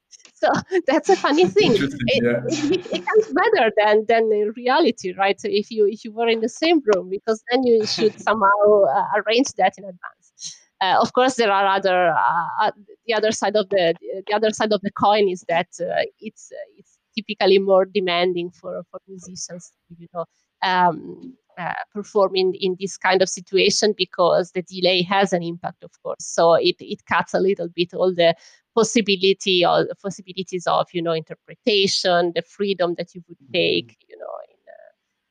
[0.45, 1.73] So that's a funny thing.
[1.75, 1.93] It,
[2.23, 2.41] yeah.
[2.47, 5.39] it, it, comes better than than in reality, right?
[5.39, 8.83] So if you if you were in the same room, because then you should somehow
[8.95, 10.57] uh, arrange that in advance.
[10.81, 12.71] Uh, of course, there are other uh, uh
[13.07, 13.95] the other side of the
[14.27, 18.51] the other side of the coin is that uh, it's uh, it's typically more demanding
[18.51, 20.25] for for musicians, you know.
[20.63, 25.83] Um, uh, perform in, in this kind of situation because the delay has an impact,
[25.83, 26.25] of course.
[26.25, 28.35] So it, it cuts a little bit all the
[28.75, 33.53] possibility or the possibilities of you know interpretation, the freedom that you would mm-hmm.
[33.53, 34.35] take, you know,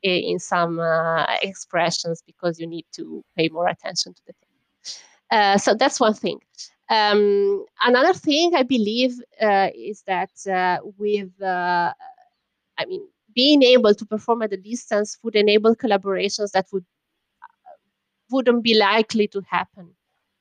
[0.02, 4.32] in, uh, in some uh, expressions because you need to pay more attention to the
[4.32, 4.98] thing.
[5.30, 6.38] Uh, so that's one thing.
[6.90, 11.92] Um, another thing I believe uh, is that uh, with, I
[12.86, 16.85] mean, being able to perform at a distance would enable collaborations that would
[18.30, 19.91] wouldn't be likely to happen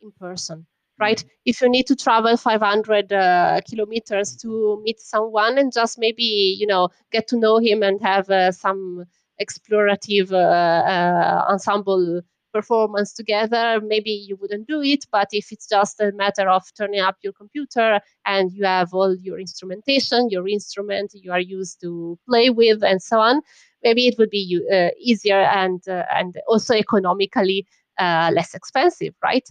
[0.02, 0.66] in person
[1.00, 1.28] right mm-hmm.
[1.46, 6.68] if you need to travel 500 uh, kilometers to meet someone and just maybe you
[6.68, 9.06] know get to know him and have uh, some
[9.42, 12.22] explorative uh, uh ensemble
[12.54, 15.06] performance together, maybe you wouldn't do it.
[15.12, 19.16] But if it's just a matter of turning up your computer and you have all
[19.16, 23.42] your instrumentation, your instrument you are used to play with, and so on,
[23.84, 27.66] maybe it would be uh, easier and uh, and also economically
[28.00, 29.48] uh, less expensive, right?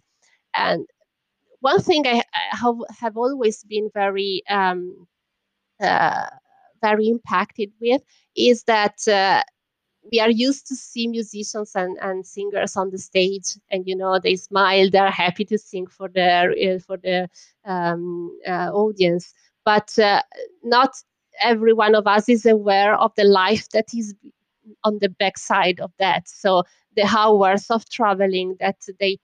[0.55, 0.87] And
[1.61, 5.07] one thing I, have, have always been very um,
[5.81, 6.27] uh,
[6.83, 8.03] very impacted with
[8.37, 9.43] is that uh,
[10.11, 14.19] we are used to see musicians and, and singers on the stage and you know
[14.19, 17.29] they smile they're happy to sing for their uh, for the
[17.65, 19.33] um, uh, audience.
[19.65, 20.23] But uh,
[20.65, 20.91] not
[21.41, 24.15] every one of us is aware of the life that is
[24.85, 26.29] on the backside of that.
[26.29, 26.65] So
[26.97, 29.19] the hours of traveling that they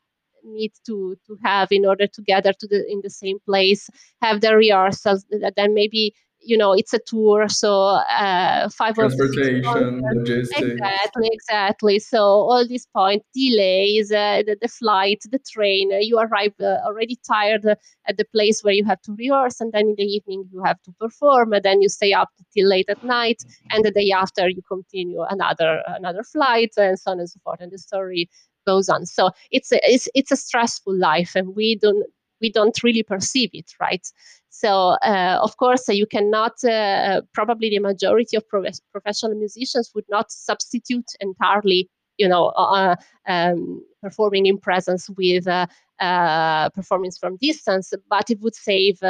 [0.44, 3.90] need to to have in order to gather to the in the same place
[4.22, 10.00] have the rehearsals that then maybe you know it's a tour so uh, five transportation
[10.14, 10.60] logistics.
[10.60, 11.98] Exactly exactly.
[11.98, 16.78] So all these point delays uh, the, the, flight the train uh, you arrive uh,
[16.86, 20.48] already tired at the place where you have to rehearse and then in the evening
[20.52, 23.90] you have to perform and then you stay up till late at night and the
[23.90, 27.78] day after you continue another another flight and so on and so forth and the
[27.78, 28.28] story
[28.68, 29.06] goes on.
[29.06, 32.04] So it's a, it's, it's a stressful life and we don't
[32.40, 34.06] we don't really perceive it right
[34.50, 39.92] so, uh, of course, uh, you cannot, uh, probably the majority of pro- professional musicians
[39.94, 42.96] would not substitute entirely, you know, uh,
[43.28, 45.66] um, performing in presence with uh,
[46.00, 49.00] uh, performance from distance, but it would save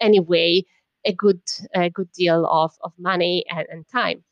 [0.00, 0.62] anyway
[1.04, 1.42] a good,
[1.74, 4.22] a good deal of, of money and, and time.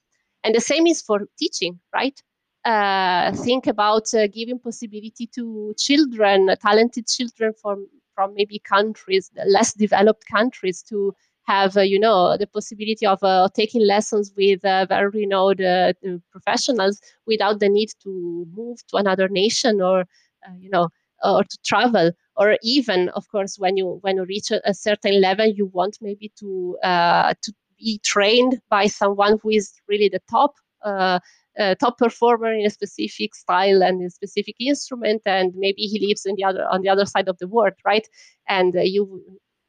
[0.44, 2.22] And the same is for teaching, right?
[2.64, 9.72] Uh, think about uh, giving possibility to children, talented children from from maybe countries, less
[9.72, 11.14] developed countries, to
[11.46, 15.94] have uh, you know the possibility of uh, taking lessons with uh, very renowned uh,
[16.30, 20.04] professionals without the need to move to another nation or
[20.58, 20.88] you know
[21.24, 22.10] or to travel.
[22.36, 25.96] Or even of course when you when you reach a, a certain level you want
[26.02, 30.52] maybe to to be trained by someone who is really the top
[30.84, 31.20] uh,
[31.80, 36.34] top performer in a specific style and a specific instrument and maybe he lives in
[36.36, 38.08] the other on the other side of the world right
[38.48, 39.22] and uh, you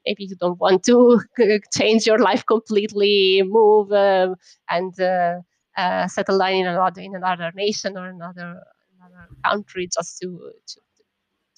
[0.06, 1.22] maybe you don't want to
[1.74, 4.34] change your life completely, move uh,
[4.70, 5.36] and uh,
[5.78, 8.62] uh, settle down in another in another nation or another
[9.00, 10.82] another country just to, to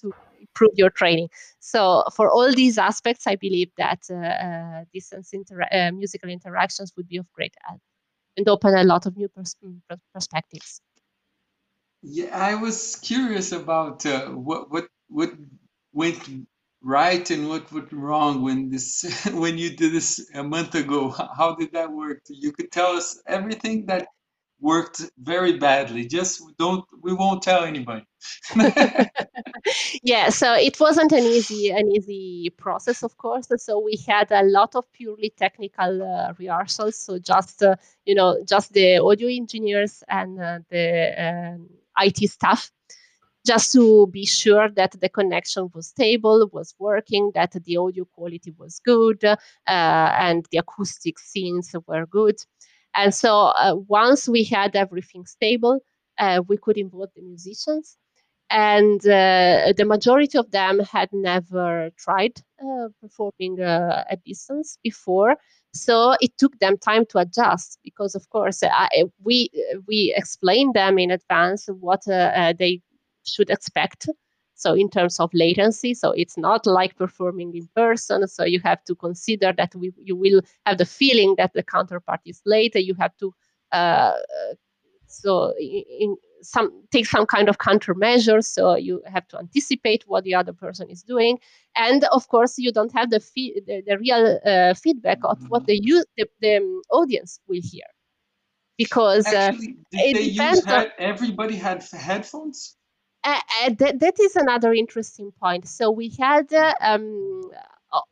[0.00, 1.28] to improve your training.
[1.60, 6.92] So for all these aspects, I believe that uh, uh, distance inter- uh, musical interactions
[6.96, 7.80] would be of great help
[8.36, 9.56] and open a lot of new pers-
[10.12, 10.80] perspectives.
[12.02, 15.32] Yeah, I was curious about uh, what what what
[15.92, 16.48] went
[16.82, 21.10] right and what went wrong when this when you did this a month ago.
[21.10, 22.20] How did that work?
[22.28, 24.08] You could tell us everything that
[24.60, 26.06] worked very badly.
[26.06, 28.04] Just don't we won't tell anybody.
[30.02, 33.48] yeah, so it wasn't an easy an easy process, of course.
[33.58, 36.96] So we had a lot of purely technical uh, rehearsals.
[36.98, 41.14] So just uh, you know, just the audio engineers and uh, the
[41.56, 42.70] um, IT staff
[43.46, 48.52] just to be sure that the connection was stable, was working, that the audio quality
[48.58, 49.36] was good, uh,
[49.66, 52.36] and the acoustic scenes were good.
[52.94, 55.80] And so uh, once we had everything stable,
[56.18, 57.98] uh, we could involve the musicians.
[58.54, 65.36] And uh, the majority of them had never tried uh, performing uh, at distance before.
[65.72, 69.50] So it took them time to adjust because, of course, I, we
[69.88, 72.80] we explained them in advance what they
[73.26, 74.08] should expect.
[74.54, 78.28] So in terms of latency so it's not like performing in person.
[78.28, 82.20] So you have to consider that we, you will have the feeling that the counterpart
[82.24, 82.76] is late.
[82.76, 83.34] You have to
[83.72, 84.12] uh,
[85.08, 90.34] so in some take some kind of countermeasures so you have to anticipate what the
[90.34, 91.38] other person is doing
[91.76, 95.66] and of course you don't have the fee- the, the, real uh, feedback of what
[95.66, 97.86] the, use, the, the um, audience will hear
[98.76, 102.76] because uh, Actually, did they use head- everybody had headphones
[103.24, 105.66] uh, uh, that, that is another interesting point.
[105.66, 107.50] So we had uh, um,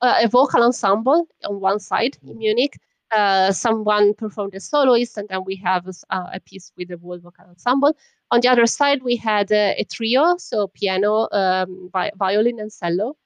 [0.01, 2.79] a, a, vocal ensemble on one side in Munich.
[3.11, 7.19] Uh, someone performed a soloist, and then we have a, a piece with a whole
[7.19, 7.95] vocal ensemble.
[8.33, 13.17] On the other side, we had a trio, so piano, um, vi- violin, and cello.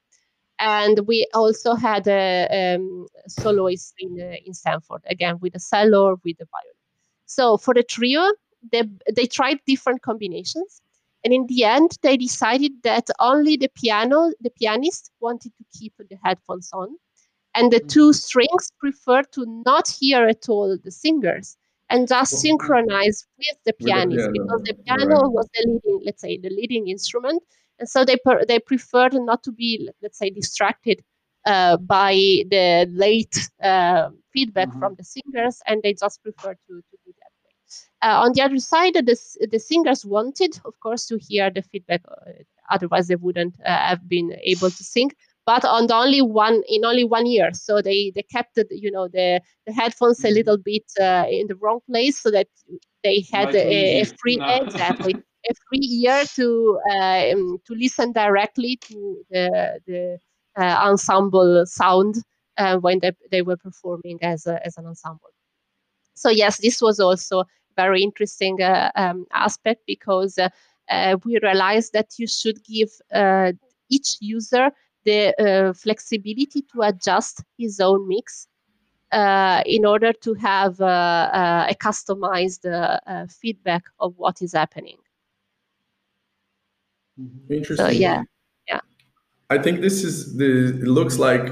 [0.59, 6.05] And we also had a um, soloist in, uh, in Stanford, again with a cello
[6.05, 6.77] or with a violin.
[7.25, 8.31] So for the trio,
[8.71, 8.83] they,
[9.15, 10.81] they tried different combinations
[11.23, 15.93] and in the end, they decided that only the piano, the pianist wanted to keep
[15.97, 16.95] the headphones on.
[17.53, 18.13] And the two mm-hmm.
[18.13, 21.57] strings preferred to not hear at all the singers
[21.89, 25.31] and just synchronize with the pianist because the piano right.
[25.31, 27.41] was the leading, let's say, the leading instrument.
[27.79, 31.03] And so they per- they preferred not to be, let's say, distracted
[31.45, 32.13] uh, by
[32.49, 34.79] the late uh, feedback mm-hmm.
[34.79, 38.07] from the singers, and they just preferred to, to do that.
[38.07, 42.01] Uh, on the other side, the, the singers wanted, of course, to hear the feedback.
[42.09, 42.31] Uh,
[42.69, 45.11] otherwise, they wouldn't uh, have been able to sing.
[45.47, 49.07] But on only one in only one year, so they they kept the, you know
[49.07, 50.35] the the headphones a mm-hmm.
[50.35, 52.47] little bit uh, in the wrong place, so that
[53.03, 54.45] they had a, a, free no.
[54.61, 55.15] exactly
[55.49, 60.19] a free ear to um, to listen directly to the the
[60.57, 62.15] uh, ensemble sound
[62.57, 65.29] uh, when they, they were performing as a, as an ensemble.
[66.15, 67.43] So yes, this was also
[67.75, 70.49] very interesting uh, um, aspect because uh,
[70.89, 72.89] uh, we realized that you should give
[73.89, 74.71] each user
[75.07, 78.47] the flexibility to adjust his own mix
[79.11, 82.65] uh, in order to have uh, uh, a customized
[83.41, 84.97] feedback of what is happening.
[87.19, 87.53] Mm-hmm.
[87.53, 87.85] Interesting.
[87.85, 88.23] So, yeah,
[88.67, 88.81] yeah.
[89.49, 90.51] I think this is the.
[90.83, 91.45] It looks like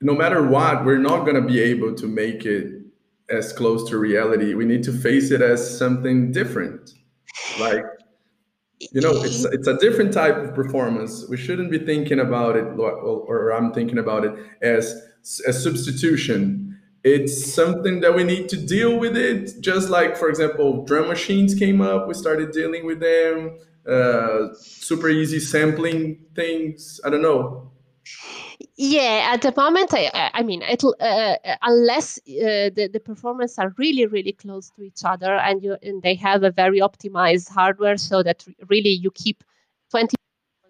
[0.00, 2.66] no matter what, we're not going to be able to make it
[3.30, 4.52] as close to reality.
[4.54, 6.92] We need to face it as something different.
[7.58, 7.84] Like,
[8.80, 11.26] you know, it's it's a different type of performance.
[11.28, 15.00] We shouldn't be thinking about it, or, or I'm thinking about it as
[15.46, 16.78] a substitution.
[17.02, 19.60] It's something that we need to deal with it.
[19.60, 23.58] Just like, for example, drum machines came up, we started dealing with them.
[23.86, 27.00] Uh, super easy sampling things.
[27.04, 27.70] I don't know
[28.76, 33.72] yeah at the moment i, I mean it, uh, unless uh, the, the performance are
[33.78, 37.96] really really close to each other and you and they have a very optimized hardware
[37.96, 39.44] so that really you keep
[39.90, 40.16] 20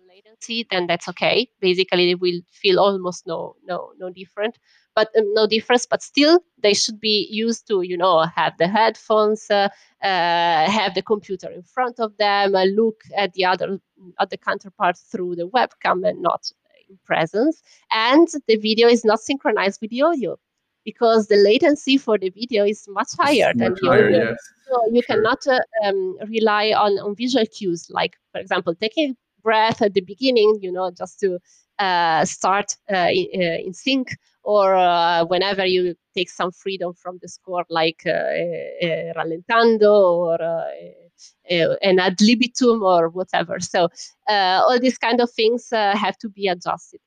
[0.09, 1.49] latency then that's okay.
[1.61, 4.59] Basically it will feel almost no no no different
[4.95, 8.69] but um, no difference but still they should be used to you know have the
[8.69, 9.69] headphones uh,
[10.03, 13.79] uh, have the computer in front of them uh, look at the other
[14.21, 16.51] at the counterpart through the webcam and not
[17.05, 20.39] presence and the video is not synchronized with the audio
[20.85, 24.30] because the latency for the video is much higher than the higher, audio.
[24.30, 24.37] Yes.
[24.68, 25.16] So you sure.
[25.16, 30.03] cannot uh, um, rely on, on visual cues, like, for example, taking breath at the
[30.03, 31.39] beginning, you know, just to
[31.78, 37.18] uh, start uh, in, uh, in, sync, or uh, whenever you take some freedom from
[37.20, 40.39] the score, like rallentando or
[41.51, 43.61] an ad libitum or whatever.
[43.61, 43.89] So
[44.29, 47.01] all these kind of things have to be adjusted.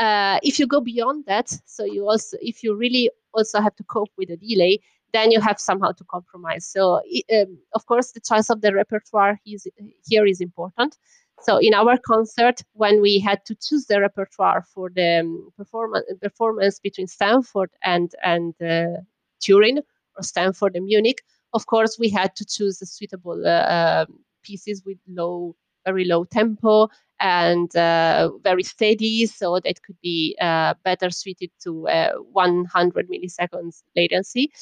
[0.00, 4.10] if you go beyond that, so you also, if you really also have to cope
[4.16, 4.80] with a delay,
[5.12, 6.66] then you have somehow to compromise.
[6.66, 7.00] So,
[7.32, 9.66] um, of course, the choice of the repertoire is,
[10.04, 10.96] here is important.
[11.40, 16.06] So, in our concert, when we had to choose the repertoire for the um, performance
[16.20, 19.00] performance between Stanford and and uh,
[19.40, 19.78] Turin
[20.16, 21.22] or Stanford and Munich,
[21.52, 26.24] of course, we had to choose the suitable uh, um, pieces with low, very low
[26.24, 26.88] tempo
[27.20, 33.82] and uh, very steady, so that could be uh, better suited to uh, 100 milliseconds
[33.96, 34.52] latency.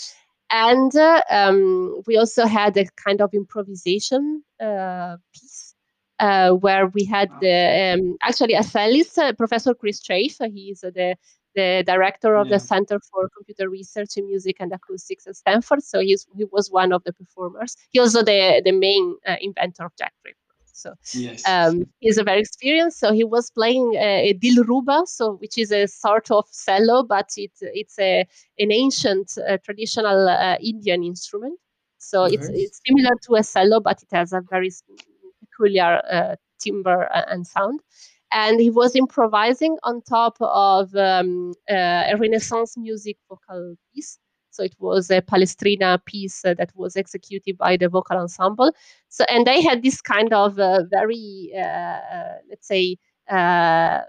[0.51, 5.75] And uh, um, we also had a kind of improvisation uh, piece
[6.21, 10.39] uh, where we had the um, actually a cellist, uh, Professor Chris Chafe.
[10.53, 11.17] He is uh, the
[11.57, 12.55] the director of yeah.
[12.55, 15.83] the Center for Computer Research in Music and Acoustics at Stanford.
[15.83, 17.77] So he's, he was one of the performers.
[17.91, 20.37] He also the the main uh, inventor of Jack Trip.
[20.77, 21.43] So yes.
[21.49, 22.99] um, he's a very experienced.
[23.01, 27.31] So he was playing a, a dilruba, so which is a sort of cello, but
[27.37, 28.27] it's it's a
[28.59, 31.59] an ancient uh, traditional uh, Indian instrument.
[31.99, 32.35] So nice.
[32.35, 34.71] it's it's similar to a cello, but it has a very
[35.41, 37.81] peculiar uh, timbre and sound.
[38.33, 44.19] And he was improvising on top of um, uh, a Renaissance music vocal piece.
[44.51, 48.73] So it was a Palestrina piece uh, that was executed by the vocal ensemble.
[49.09, 52.97] So and they had this kind of uh, very, uh, uh let's say,
[53.31, 54.01] uh,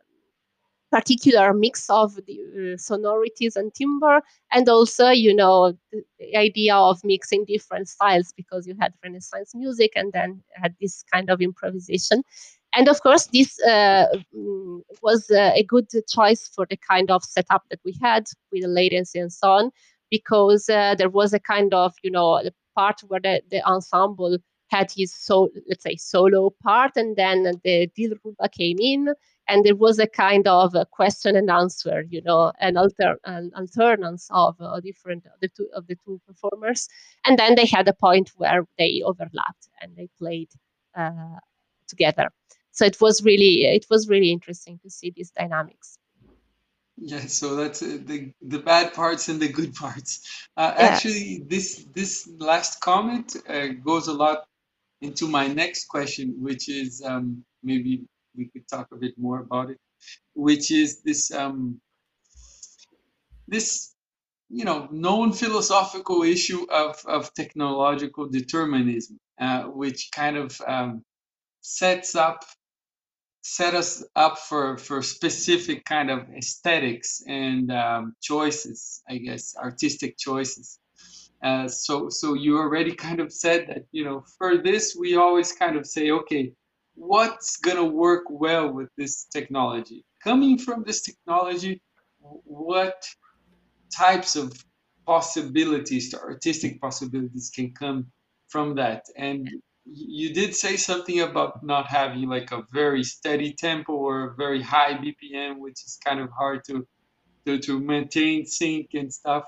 [0.90, 4.22] particular mix of the sonorities and timbre,
[4.54, 9.92] and also you know the, idea of mixing different styles because you had Renaissance music
[9.96, 12.24] and then had this kind of improvisation.
[12.76, 17.80] And of course, this mm, was a good choice for the kind of setup that
[17.84, 19.72] we had with the latency and so on
[20.10, 24.38] because uh, there was a kind of you know the part where the, the ensemble
[24.70, 29.14] had his so let's say solo part and then the dilruba came in
[29.48, 33.52] and there was a kind of a question and answer you know an, alter, an
[33.56, 36.88] alternance of uh, different the two of the two performers.
[37.26, 40.50] And then they had a point where they overlapped and they played
[40.96, 41.40] uh,
[41.88, 42.30] together
[42.78, 45.98] so it was really it was really interesting to see these dynamics
[47.00, 50.22] yeah, so that's uh, the the bad parts and the good parts.
[50.58, 50.86] Uh, yeah.
[50.86, 54.46] Actually, this this last comment uh, goes a lot
[55.02, 58.02] into my next question, which is um, maybe
[58.36, 59.78] we could talk a bit more about it,
[60.34, 61.80] which is this um,
[63.48, 63.94] this
[64.50, 71.04] you know known philosophical issue of of technological determinism, uh, which kind of um,
[71.62, 72.44] sets up
[73.48, 80.18] set us up for for specific kind of aesthetics and um, choices i guess artistic
[80.18, 80.80] choices.
[81.42, 85.54] Uh, so so you already kind of said that you know for this we always
[85.54, 86.52] kind of say okay
[86.96, 90.04] what's gonna work well with this technology?
[90.24, 91.82] Coming from this technology
[92.20, 93.00] what
[93.96, 94.52] types of
[95.06, 98.08] possibilities artistic possibilities can come
[98.50, 99.06] from that?
[99.16, 99.48] And
[99.94, 104.62] you did say something about not having like a very steady tempo or a very
[104.62, 106.88] high BPM, which is kind of hard to
[107.46, 109.46] to, to maintain sync and stuff.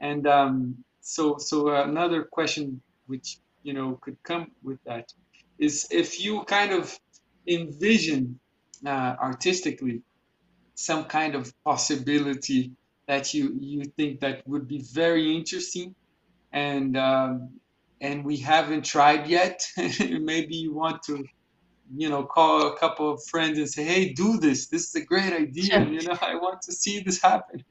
[0.00, 5.12] And um, so so another question which you know could come with that
[5.58, 6.98] is if you kind of
[7.48, 8.38] envision
[8.86, 10.02] uh, artistically
[10.74, 12.72] some kind of possibility
[13.08, 15.94] that you you think that would be very interesting
[16.52, 17.50] and um,
[18.00, 19.66] and we haven't tried yet.
[19.76, 21.24] Maybe you want to,
[21.94, 24.68] you know, call a couple of friends and say, "Hey, do this.
[24.68, 25.64] This is a great idea.
[25.64, 25.82] Sure.
[25.82, 27.64] You know, I want to see this happen."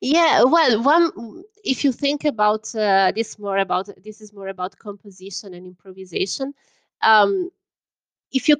[0.00, 4.78] Yeah, well, one if you think about uh, this more about this is more about
[4.78, 6.54] composition and improvisation.
[7.02, 7.50] Um,
[8.32, 8.56] if you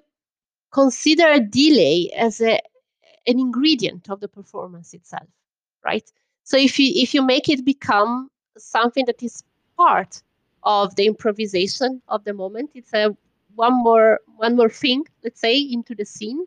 [0.73, 2.61] consider a delay as a
[3.27, 5.29] an ingredient of the performance itself,
[5.85, 6.11] right?
[6.45, 9.43] So if you if you make it become something that is
[9.77, 10.23] part
[10.63, 12.71] of the improvisation of the moment.
[12.75, 13.17] It's a
[13.55, 16.45] one more one more thing, let's say, into the scene,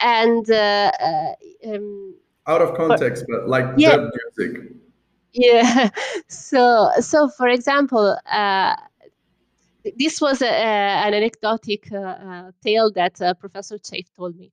[0.00, 1.34] and uh, uh,
[1.66, 2.14] um,
[2.46, 4.72] out of context, but, but like yeah, music.
[5.32, 5.90] Yeah.
[6.28, 8.18] So so for example.
[8.30, 8.76] Uh,
[9.98, 14.52] this was a, a, an anecdotic uh, uh, tale that uh, Professor Chafe told me.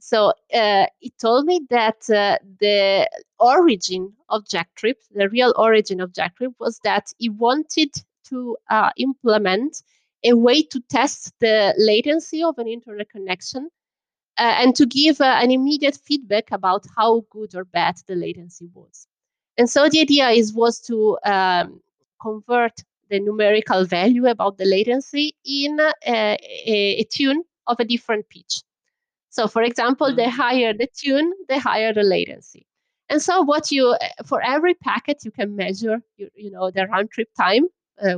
[0.00, 3.08] So uh, he told me that uh, the
[3.38, 7.90] origin of JackTrip, the real origin of JackTrip, was that he wanted
[8.28, 9.82] to uh, implement
[10.24, 13.68] a way to test the latency of an internet connection
[14.38, 18.68] uh, and to give uh, an immediate feedback about how good or bad the latency
[18.74, 19.06] was.
[19.56, 21.80] And so the idea is was to um,
[22.20, 26.38] convert the numerical value about the latency in a, a,
[27.00, 28.62] a, tune of a different pitch.
[29.28, 30.16] So, for example, mm-hmm.
[30.16, 32.66] the higher the tune, the higher the latency.
[33.10, 37.10] And so, what you for every packet you can measure, you, you know, the round
[37.10, 37.68] trip time uh,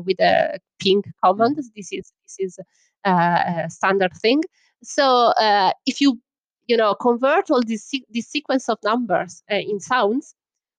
[0.05, 1.57] with a ping command.
[1.57, 1.68] Mm-hmm.
[1.74, 2.59] This is this is
[3.05, 4.43] uh, a standard thing.
[4.83, 6.20] So, uh, if you
[6.66, 10.35] you know convert all this this sequence of numbers uh, in sounds,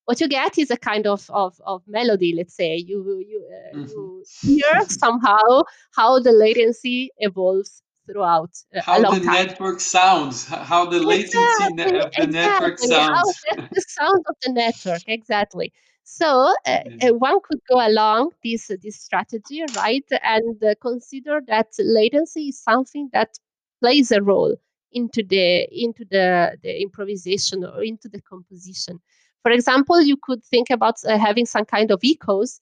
[0.08, 3.78] what you get is a kind of, of, of melody let's say you you, uh,
[3.78, 3.89] mm-hmm.
[3.89, 5.64] you hear somehow
[5.95, 9.34] how the latency evolves throughout uh, how the time.
[9.34, 12.28] network sounds how the latency exactly, of the exactly.
[12.32, 13.41] network sounds
[13.72, 15.74] the sound of the network exactly
[16.10, 20.05] so uh, uh, one could go along this this strategy right?
[20.24, 23.38] And uh, consider that latency is something that
[23.82, 24.55] plays a role
[24.93, 29.01] into the into the, the improvisation or into the composition.
[29.43, 32.62] For example, you could think about uh, having some kind of echoes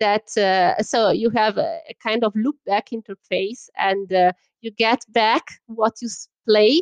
[0.00, 4.32] that uh, so you have a, a, kind of loop back interface and uh,
[4.62, 6.08] you get back what you
[6.48, 6.80] play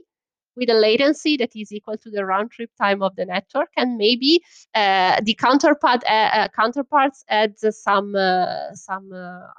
[0.57, 3.97] with a latency that is equal to the round trip time of the network and
[3.97, 4.43] maybe
[4.75, 9.11] uh, the counterpart uh, uh, counterparts add some uh, some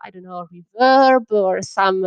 [0.04, 2.06] i don't know reverb or some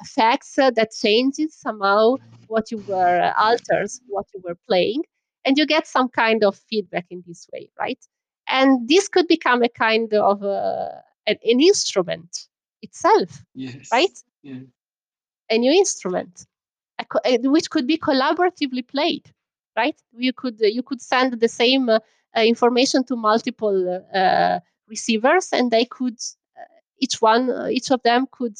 [0.00, 2.14] effects that changes somehow
[2.48, 5.02] what you were alters what you were playing
[5.44, 8.06] and you get some kind of feedback in this way right
[8.48, 10.88] and this could become a kind of uh,
[11.26, 12.48] an, an, instrument
[12.82, 13.88] itself yes.
[13.92, 14.60] right yeah.
[15.50, 16.46] a new instrument
[17.42, 19.30] which could be collaboratively played
[19.76, 21.98] right you could you could send the same uh,
[22.36, 26.18] uh, information to multiple uh, receivers and they could
[26.56, 26.62] uh,
[26.98, 28.56] each one uh, each of them could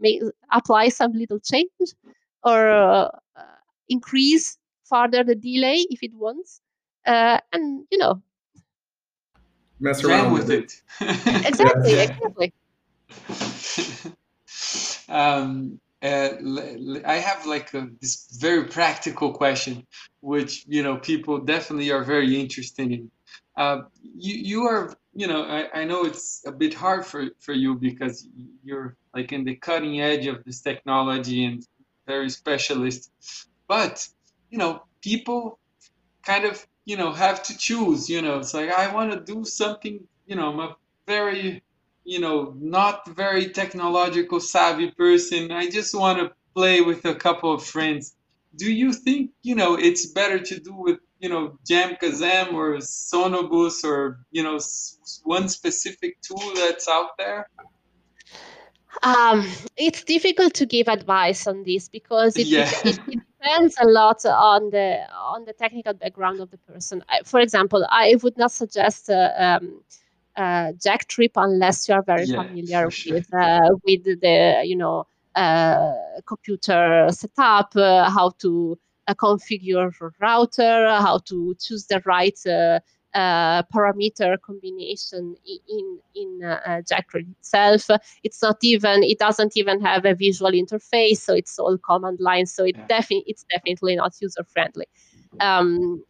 [0.00, 1.94] make, apply some little change
[2.42, 3.10] or
[3.88, 4.56] increase
[4.90, 6.60] further the delay if it wants,
[7.06, 8.22] uh, and you know,
[9.78, 10.80] mess around with it.
[11.46, 12.52] exactly, exactly.
[15.08, 16.30] um, uh,
[17.04, 19.86] I have like a, this very practical question,
[20.20, 23.10] which you know people definitely are very interested in.
[23.56, 27.52] Uh, you you are you know I, I know it's a bit hard for for
[27.52, 28.26] you because
[28.64, 31.66] you're like in the cutting edge of this technology and
[32.06, 33.10] very specialist,
[33.68, 34.08] but
[34.50, 35.58] you know, people
[36.22, 39.44] kind of, you know, have to choose, you know, it's like, I want to do
[39.44, 40.76] something, you know, I'm a
[41.06, 41.62] very,
[42.10, 45.52] you know, not very technological savvy person.
[45.52, 48.16] I just want to play with a couple of friends.
[48.56, 53.84] Do you think, you know, it's better to do with, you know, JamKazam or SonoBus
[53.84, 54.58] or, you know,
[55.22, 57.48] one specific tool that's out there?
[59.04, 62.68] Um, it's difficult to give advice on this because it, yeah.
[62.84, 67.04] it, it, depends a lot on the on the technical background of the person.
[67.08, 69.82] I, for example, I would not suggest uh, um,
[70.40, 73.14] uh, JackTrip unless you are very yeah, familiar sure.
[73.14, 75.92] with uh, with the you know uh,
[76.26, 84.40] computer setup, uh, how to uh, configure router, how to choose the right uh, parameter
[84.40, 85.34] combination
[85.68, 87.90] in in uh, uh jQuery itself.
[88.22, 92.46] It's not even it doesn't even have a visual interface, so it's all command line.
[92.46, 94.86] So it definitely it's definitely not user friendly.
[95.40, 96.02] Um,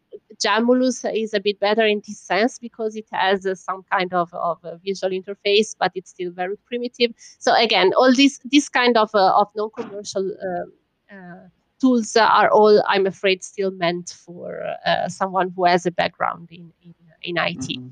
[0.43, 4.33] Jamulus is a bit better in this sense because it has uh, some kind of,
[4.33, 7.11] of visual interface, but it's still very primitive.
[7.37, 11.49] So again, all these this kind of uh, of non-commercial uh,
[11.81, 16.71] tools are all, I'm afraid, still meant for uh, someone who has a background in,
[16.83, 17.57] in, in IT.
[17.57, 17.87] Mm-hmm.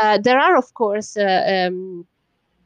[0.00, 2.06] Uh, there are, of course, uh, um,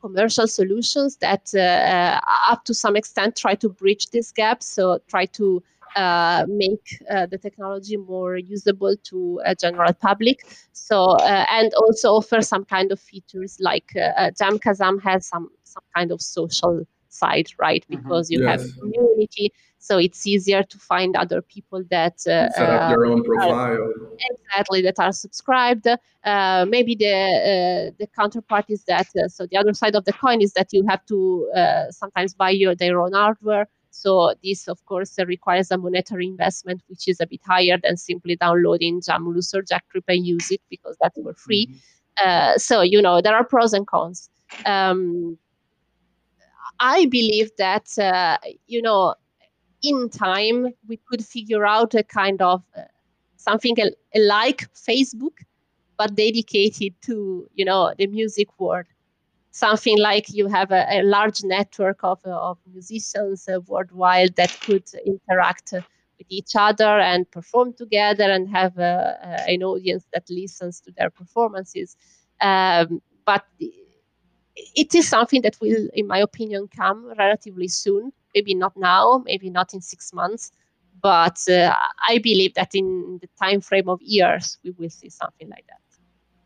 [0.01, 4.63] commercial solutions that, uh, up to some extent, try to bridge this gap.
[4.63, 5.63] So, try to
[5.97, 10.47] uh, make uh, the technology more usable to a general public.
[10.73, 16.13] So uh, and also offer some kind of features like JamKazam has some some kind
[16.13, 17.85] of social side, right?
[17.85, 18.03] Mm-hmm.
[18.03, 18.43] Because mm-hmm.
[18.43, 18.63] you yes.
[18.63, 23.23] have community, so it's easier to find other people that uh, set up your own
[23.23, 23.93] profile.
[24.31, 25.87] exactly, that are subscribed.
[26.25, 30.13] Uh, maybe the uh, the counterpart is that uh, so the other side of the
[30.13, 33.69] coin is that you have to uh, sometimes buy your their own hardware.
[33.99, 38.37] So this, of course, requires a monetary investment, which is a bit higher than simply
[38.37, 41.67] downloading Jamulus or JackTrip and use it because that's for free.
[42.21, 42.59] Mm-hmm.
[42.59, 44.31] so you know there are pros and cons.
[44.65, 45.39] Um,
[46.81, 49.15] I believe that uh, you know,
[49.83, 52.83] in time we could figure out a kind of uh,
[53.37, 53.77] something
[54.15, 55.39] like Facebook,
[55.97, 58.87] but dedicated to you know the music world.
[59.51, 64.85] Something like you have a, a large network of, of musicians uh, worldwide that could
[65.07, 70.81] interact with each other and perform together and have a, a, an audience that listens
[70.81, 71.97] to their performances.
[72.41, 78.13] Um, but it is something that will, in my opinion, come relatively soon.
[78.35, 80.53] Maybe not now, maybe not in six months,
[81.03, 81.75] but uh,
[82.09, 85.88] I believe that in the time frame of years, we will see something like that.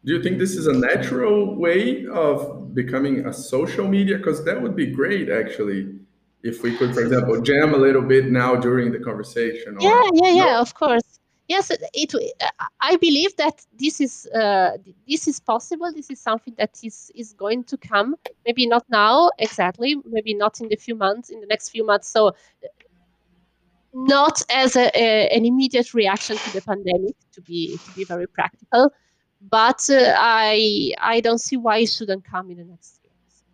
[0.04, 4.18] Do you think this is a natural way of becoming a social media?
[4.18, 5.94] Because that would be great, actually,
[6.42, 9.76] if we could, for example, jam a little bit now during the conversation.
[9.80, 10.60] yeah, yeah, yeah, no?
[10.60, 11.20] of course.
[11.48, 12.14] Yes, it.
[12.80, 15.92] I believe that this is uh, this is possible.
[15.92, 18.16] This is something that is is going to come.
[18.46, 19.96] Maybe not now exactly.
[20.06, 21.30] Maybe not in the few months.
[21.30, 22.08] In the next few months.
[22.08, 22.32] So
[23.92, 28.26] not as a, a, an immediate reaction to the pandemic to be to be very
[28.26, 28.90] practical
[29.50, 33.44] but uh, I I don't see why it shouldn't come in the next years.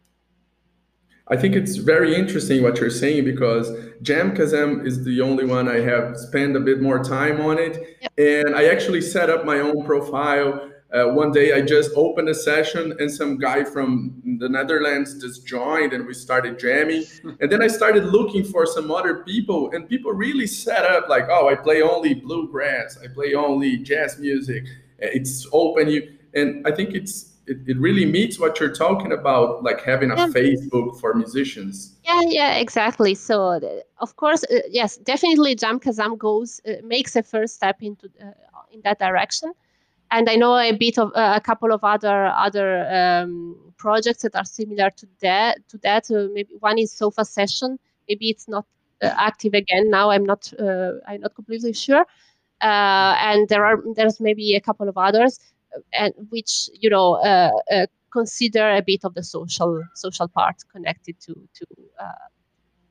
[1.28, 3.70] I think it's very interesting what you're saying because
[4.02, 8.12] JamKazam is the only one I have spent a bit more time on it, yep.
[8.18, 10.70] and I actually set up my own profile.
[10.90, 15.46] Uh, one day I just opened a session and some guy from the Netherlands just
[15.46, 17.04] joined and we started jamming.
[17.40, 21.26] and then I started looking for some other people and people really set up like,
[21.28, 24.64] oh, I play only bluegrass, I play only jazz music
[24.98, 25.88] it's open.
[25.88, 30.10] You and i think it's it, it really meets what you're talking about like having
[30.10, 30.26] a yeah.
[30.26, 31.96] facebook for musicians.
[32.04, 33.14] Yeah yeah exactly.
[33.14, 33.58] So
[33.98, 38.32] of course uh, yes definitely JamKazam goes uh, makes a first step into uh,
[38.70, 39.52] in that direction.
[40.10, 44.36] And i know a bit of uh, a couple of other other um, projects that
[44.36, 46.10] are similar to that to that.
[46.10, 47.78] Uh, maybe one is Sofasession.
[48.10, 48.66] Maybe it's not
[49.02, 49.88] uh, active again.
[49.88, 50.52] Now i'm not
[51.08, 52.04] i'm not completely sure
[52.60, 55.38] uh, and there are there's maybe a couple of others,
[55.76, 61.18] uh, and which you know uh, consider a bit of the social social part connected
[61.20, 61.66] to to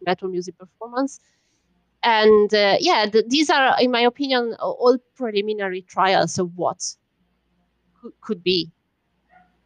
[0.05, 1.19] metal music performance.
[2.03, 6.81] And uh, yeah the, these are in my opinion all preliminary trials of what
[7.99, 8.71] could, could be.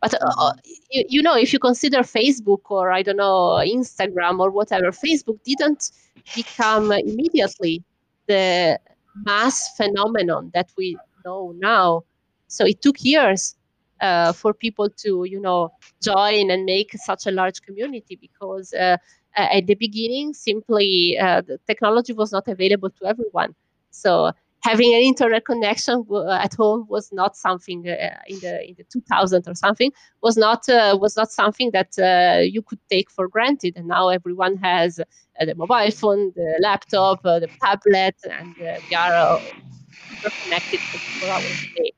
[0.02, 0.54] But uh,
[0.90, 5.38] you, you, know if you consider facebook or i don't know instagram or whatever facebook
[5.44, 5.92] didn't
[6.36, 7.84] become immediately
[8.28, 8.80] the
[9.16, 12.04] mass phenomenon that we know now.
[12.48, 13.56] So it took years
[14.02, 18.98] uh, for people to, you know, join and make such a large community because uh,
[19.36, 23.56] at the beginning, simply uh, the technology was not available to everyone.
[23.92, 24.32] So
[24.62, 29.48] having an internet connection at home was not something uh, in the in the 2000s
[29.48, 29.92] or something
[30.22, 33.74] was not uh, was not something that uh, you could take for granted.
[33.76, 38.80] And now everyone has uh, the mobile phone the laptop uh, the tablet and uh,
[38.90, 39.40] they are
[40.44, 41.92] connected 24 hours a day.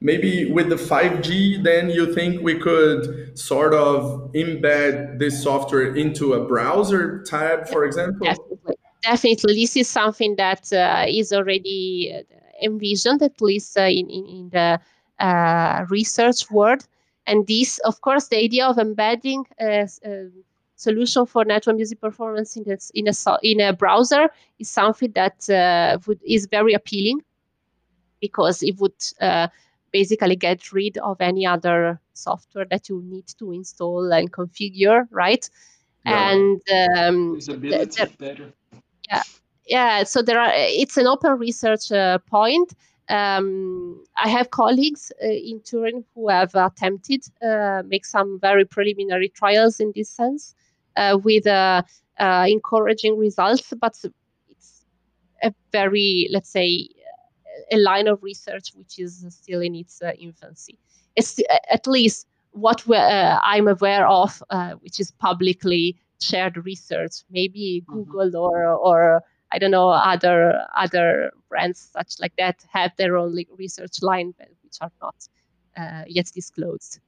[0.00, 6.34] Maybe with the 5g then you think we could sort of embed this software into
[6.34, 8.26] a browser tab for example?
[8.26, 9.54] Definitely definitely.
[9.54, 12.22] This is something that uh, is already uh,
[12.62, 14.80] envisioned at least uh, in, in, in, the
[15.18, 16.86] uh, research world.
[17.26, 20.28] And this of course the idea of embedding a, a
[20.76, 24.28] solution for natural music performance in, this, in, a, in a browser
[24.58, 27.20] is something that uh, would, is very appealing
[28.20, 29.48] because it would uh,
[29.92, 35.50] basically get rid of any other software that you need to install and configure right?
[36.06, 36.30] Yeah.
[36.30, 36.62] and
[36.96, 37.38] um,
[38.18, 38.52] better
[39.08, 39.22] yeah
[39.66, 42.74] yeah so there are it's an open research uh, point
[43.08, 49.30] um, I have colleagues uh, in Turin who have attempted uh, make some very preliminary
[49.30, 50.54] trials in this sense
[50.96, 51.82] uh, with uh,
[52.18, 53.96] uh, encouraging results, but
[54.50, 54.84] it's
[55.42, 56.88] a very let's say
[57.72, 60.78] a line of research which is still in its infancy.
[61.16, 61.40] It's
[61.70, 64.42] at least what I'm aware of,
[64.80, 67.24] which is publicly shared research.
[67.30, 68.02] Maybe mm-hmm.
[68.02, 73.36] Google or or I don't know other other brands such like that have their own
[73.56, 75.16] research line, which are not
[75.76, 77.00] uh, yet disclosed.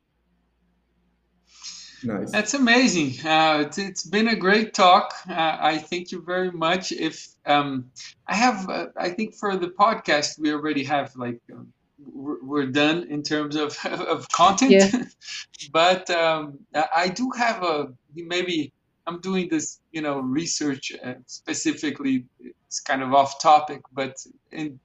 [2.03, 2.31] Nice.
[2.31, 3.27] That's amazing.
[3.27, 5.13] Uh, it's, it's been a great talk.
[5.29, 6.93] Uh, I thank you very much.
[6.93, 7.91] If um,
[8.27, 13.07] I have, uh, I think for the podcast we already have like um, we're done
[13.11, 14.73] in terms of of content.
[14.73, 15.05] Yeah.
[15.73, 18.73] but um, I do have a maybe
[19.07, 22.27] I'm doing this, you know, research uh, specifically.
[22.67, 24.17] It's kind of off topic, but
[24.53, 24.79] in,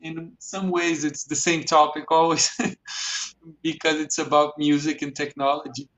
[0.00, 2.50] in some ways it's the same topic always,
[3.62, 5.88] because it's about music and technology.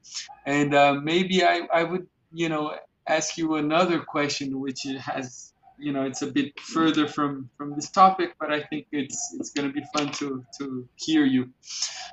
[0.44, 5.92] And uh, maybe I I would you know ask you another question, which has you
[5.92, 9.68] know it's a bit further from from this topic, but I think it's it's going
[9.68, 11.50] to be fun to to hear you.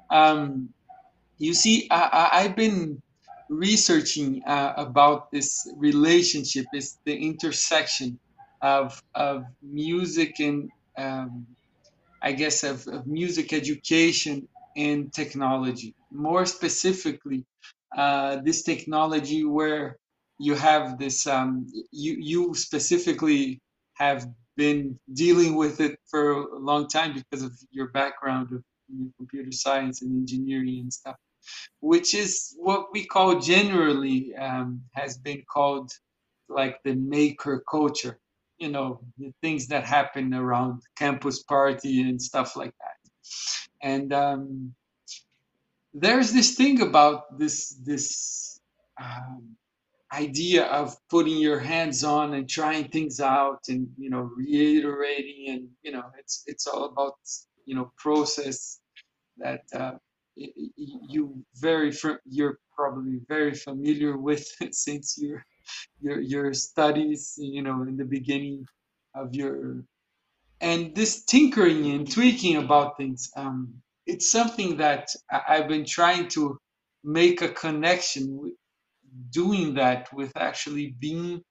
[0.09, 0.69] Um,
[1.37, 3.01] you see, I, I've been
[3.49, 8.19] researching uh, about this relationship is the intersection
[8.61, 11.47] of of music and um,
[12.21, 15.95] I guess of, of, music education and technology.
[16.11, 17.45] More specifically,
[17.95, 19.97] uh, this technology where
[20.37, 23.59] you have this um, you you specifically
[23.95, 28.63] have been dealing with it for a long time because of your background of
[29.17, 31.15] computer science and engineering and stuff,
[31.79, 35.91] which is what we call generally um, has been called
[36.49, 38.19] like the maker culture
[38.59, 42.97] you know the things that happen around campus party and stuff like that.
[43.81, 44.75] And um,
[45.93, 48.59] there's this thing about this this
[49.01, 49.55] um,
[50.13, 55.67] idea of putting your hands on and trying things out and you know reiterating and
[55.81, 57.15] you know it's it's all about
[57.65, 58.79] you know process
[59.37, 59.93] that uh,
[60.35, 61.93] you very
[62.25, 65.43] you're probably very familiar with since you're
[66.01, 68.65] your your studies you know in the beginning
[69.15, 69.83] of your
[70.61, 73.73] and this tinkering and tweaking about things um,
[74.05, 75.09] it's something that
[75.47, 76.57] i've been trying to
[77.03, 78.53] make a connection with
[79.31, 81.41] doing that with actually being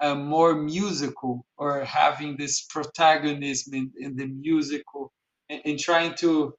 [0.00, 5.12] uh, more musical or having this protagonism in, in the musical
[5.48, 6.54] and, and, trying to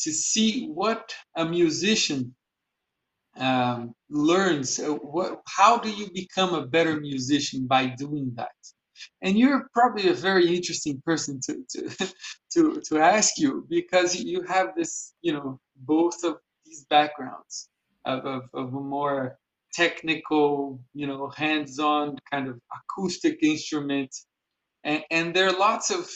[0.00, 2.34] to see what a musician
[3.38, 8.50] um, learns uh, what, how do you become a better musician by doing that?
[9.22, 12.12] And you're probably a very interesting person to to
[12.52, 17.68] to, to ask you because you have this you know both of these backgrounds
[18.04, 19.38] of, of, of a more
[19.72, 24.14] technical you know hands-on kind of acoustic instrument.
[24.84, 26.08] And, and there are lots of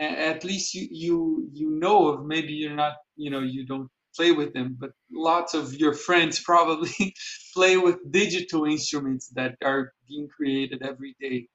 [0.00, 4.32] at least you you you know of maybe you're not you know you don't play
[4.32, 7.14] with them, but lots of your friends probably
[7.54, 11.48] play with digital instruments that are being created every day.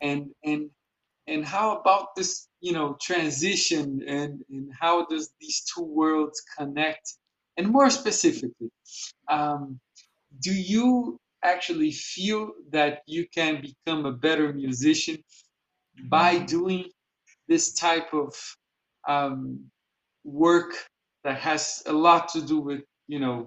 [0.00, 0.70] And and
[1.26, 7.14] and how about this, you know, transition and, and how does these two worlds connect?
[7.56, 8.70] And more specifically,
[9.30, 9.78] um,
[10.42, 15.18] do you actually feel that you can become a better musician
[16.08, 16.86] by doing
[17.50, 18.32] this type of
[19.06, 19.70] um,
[20.24, 20.72] work
[21.24, 23.46] that has a lot to do with you know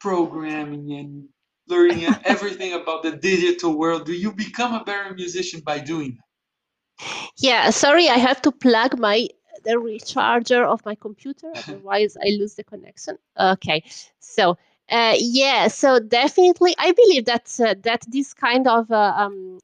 [0.00, 1.28] programming and
[1.68, 7.10] learning everything about the digital world do you become a better musician by doing that?
[7.38, 9.28] Yeah sorry i have to plug my
[9.64, 13.18] the recharger of my computer otherwise i lose the connection.
[13.38, 13.82] Okay
[14.20, 14.56] so
[14.88, 19.58] uh, yeah so definitely i believe that uh, that this kind of uh, um,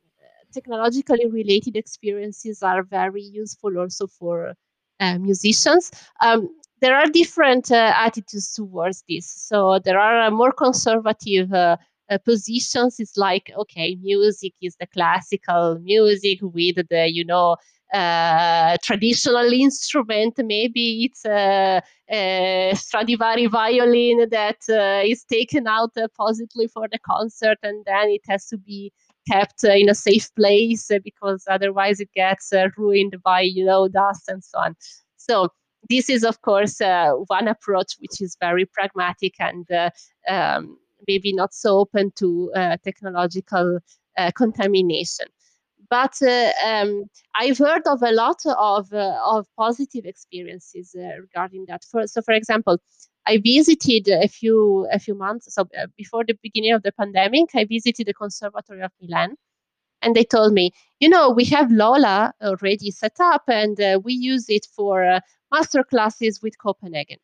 [0.58, 4.54] technologically related experiences are very useful also for
[5.00, 5.90] uh, musicians
[6.20, 6.48] um,
[6.80, 9.26] there are different uh, attitudes towards this.
[9.30, 11.76] So there are uh, more conservative uh,
[12.10, 13.00] uh, positions.
[13.00, 17.56] It's like, okay, music is the classical music with the, you know,
[17.92, 20.34] uh, traditional instrument.
[20.38, 27.58] Maybe it's a, a Stradivari violin that uh, is taken out positively for the concert,
[27.62, 28.92] and then it has to be
[29.30, 34.42] kept in a safe place because otherwise it gets ruined by, you know, dust and
[34.42, 34.76] so on.
[35.16, 35.48] So
[35.88, 39.90] this is, of course, uh, one approach which is very pragmatic and uh,
[40.28, 43.78] um, maybe not so open to uh, technological
[44.16, 45.26] uh, contamination.
[45.90, 51.84] But uh, um, I've heard of a lot of, uh, of positive experiences regarding that.
[51.84, 52.78] For, so, for example,
[53.26, 57.50] I visited a few a few months so before the beginning of the pandemic.
[57.54, 59.36] I visited the Conservatory of Milan,
[60.00, 64.14] and they told me, you know, we have LoLa already set up, and uh, we
[64.14, 65.20] use it for uh,
[65.52, 67.18] master classes with Copenhagen.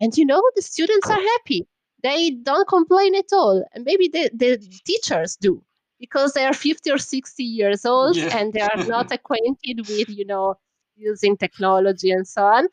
[0.00, 1.66] And you know, the students are happy.
[2.02, 3.64] They don't complain at all.
[3.72, 5.62] And maybe the, the teachers do
[5.98, 8.36] because they are 50 or 60 years old yeah.
[8.36, 10.56] and they are not acquainted with, you know,
[10.96, 12.68] using technology and so on.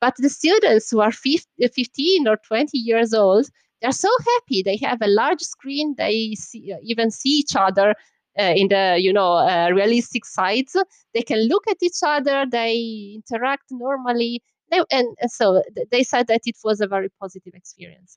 [0.00, 3.48] But the students who are 15 or 20 years old,
[3.80, 4.62] they're so happy.
[4.62, 5.94] They have a large screen.
[5.96, 7.94] They see, even see each other
[8.38, 10.74] uh, in the you know uh, realistic sites
[11.14, 16.40] they can look at each other they interact normally they, and so they said that
[16.46, 18.16] it was a very positive experience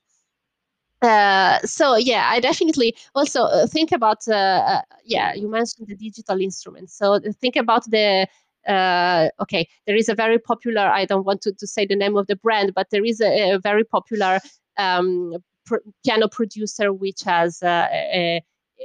[1.02, 5.94] uh, so yeah i definitely also uh, think about uh, uh, yeah you mentioned the
[5.94, 6.96] digital instruments.
[6.96, 8.26] So think about the
[8.66, 12.16] uh, okay there is a very popular i don't want to, to say the name
[12.16, 14.40] of the brand but there is a, a very popular
[14.76, 15.34] um,
[15.66, 18.42] pr- piano producer which has a,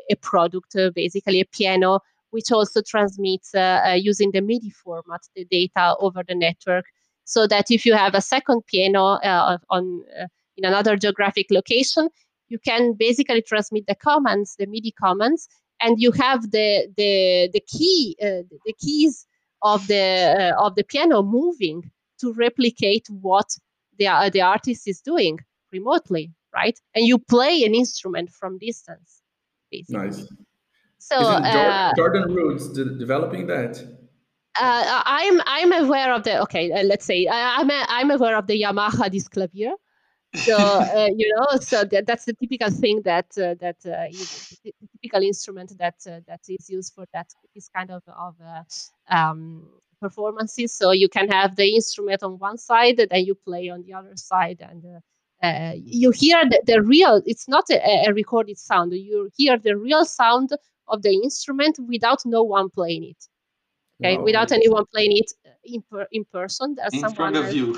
[0.09, 1.99] a product, uh, basically a piano,
[2.31, 6.85] which also transmits uh, uh, using the MIDI format the data over the network,
[7.25, 9.19] so that if you have a second piano
[9.69, 10.03] on
[10.57, 12.09] in another geographic location,
[12.49, 15.47] you can basically transmit the commands, the MIDI commands,
[15.79, 19.25] and you have the the the key uh, the keys
[19.61, 21.89] of the uh, of the piano moving
[22.19, 23.49] to replicate what
[23.97, 25.39] the uh, the artist is doing
[25.71, 26.79] remotely, right?
[26.95, 29.21] And you play an instrument from distance,
[29.71, 30.07] basically.
[30.07, 30.27] Nice.
[30.99, 33.83] So uh, Jordan Rhodes de- developing that.
[34.59, 36.71] Uh, I'm I'm aware of the okay.
[36.71, 39.73] Uh, let's say I, am a, I'm aware of the Yamaha Disklavier.
[40.35, 44.59] So uh, you know, so that, that's the typical thing that uh, that uh, is
[44.63, 48.35] the typical instrument that that is used for that this kind of of
[49.09, 49.67] um,
[49.99, 50.73] performances.
[50.73, 53.93] So you can have the instrument on one side, and then you play on the
[53.93, 55.01] other side, and
[55.43, 57.21] uh, you hear the, the, real.
[57.25, 58.93] It's not a, a, recorded sound.
[58.93, 60.51] You hear the real sound
[60.87, 63.27] of the instrument without no one playing it
[64.01, 65.31] okay no, without anyone playing it
[65.63, 67.77] in, per, in person there's in someone front of you.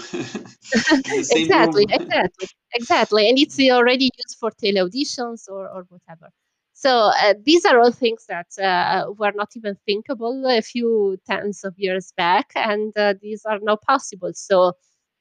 [1.32, 6.30] Exactly exactly exactly and it's already used for tele auditions or, or whatever.
[6.74, 11.64] So uh, these are all things that uh, were not even thinkable a few tens
[11.64, 14.32] of years back and uh, these are now possible.
[14.34, 14.74] So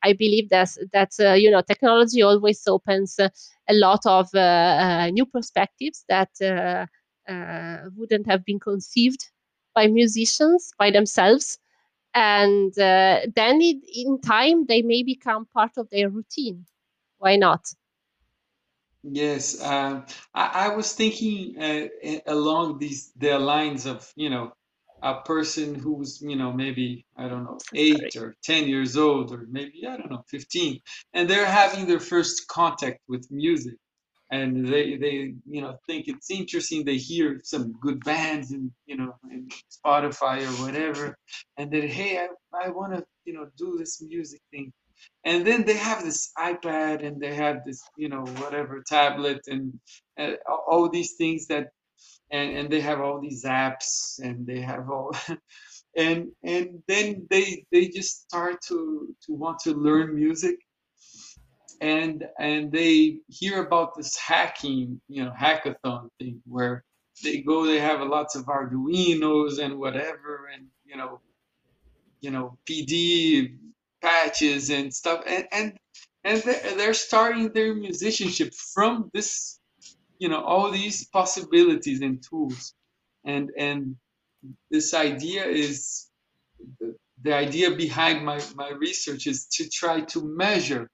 [0.02, 3.30] I believe that that uh, you know technology always opens a
[3.70, 6.30] lot of uh, uh, new perspectives that
[7.96, 9.30] wouldn't have been conceived
[9.74, 11.58] by musicians by themselves
[12.14, 16.66] and uh, then it, in time they may become part of their routine.
[17.18, 17.72] Why not?
[19.02, 20.02] Yes uh,
[20.34, 21.88] I, I, was thinking uh,
[22.26, 24.52] along these the lines of you know
[25.02, 28.26] a person who's you know maybe i don't know eight Sorry.
[28.26, 30.80] or ten years old or maybe i don't know 15
[31.14, 33.74] and they're having their first contact with music
[34.32, 36.84] and they they you know think it's interesting.
[36.84, 41.18] They hear some good bands and you know in spotify or whatever
[41.58, 42.28] and then hey i,
[42.66, 44.72] I want to you know do this music thing.
[45.24, 49.78] And then they have this ipad and they have this you know whatever tablet and
[50.20, 50.34] uh,
[50.68, 51.68] all these things that
[52.32, 55.12] and, and they have all these apps and they have all
[55.96, 60.56] and and then they they just start to to want to learn music
[61.82, 66.84] and and they hear about this hacking, you know, hackathon thing where
[67.24, 71.20] they go, they have lots of Arduinos and whatever, and you know,
[72.20, 73.56] you know, PD
[74.00, 75.76] patches and stuff, and and
[76.22, 79.58] and they're they're starting their musicianship from this,
[80.20, 82.74] you know, all these possibilities and tools,
[83.24, 83.96] and and
[84.70, 86.06] this idea is
[86.78, 90.88] the, the idea behind my my research is to try to measure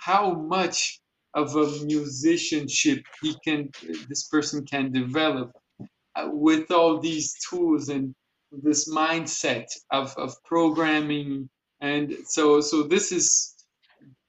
[0.00, 1.00] how much
[1.34, 3.68] of a musicianship he can
[4.08, 5.52] this person can develop
[6.16, 8.14] uh, with all these tools and
[8.50, 11.48] this mindset of, of programming.
[11.80, 13.54] And so so this is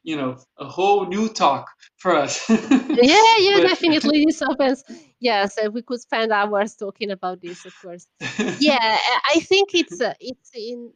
[0.03, 1.67] you know a whole new talk
[1.97, 2.47] for us.
[2.49, 4.26] Yeah yeah but, definitely.
[4.26, 4.84] This opens
[5.19, 8.07] yes uh, we could spend hours talking about this of course.
[8.59, 8.97] Yeah
[9.36, 10.91] i think it's uh, it's in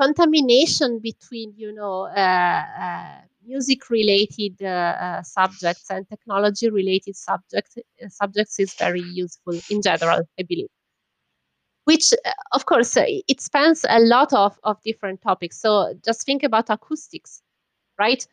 [0.00, 7.76] contamination between you know uh, uh music related uh, uh, subjects and technology related subjects
[7.78, 10.68] uh, subjects is very useful in general i believe.
[11.84, 12.12] Which
[12.52, 15.60] of course it spans a lot of, of different topics.
[15.60, 17.42] So just think about acoustics
[17.98, 18.26] right?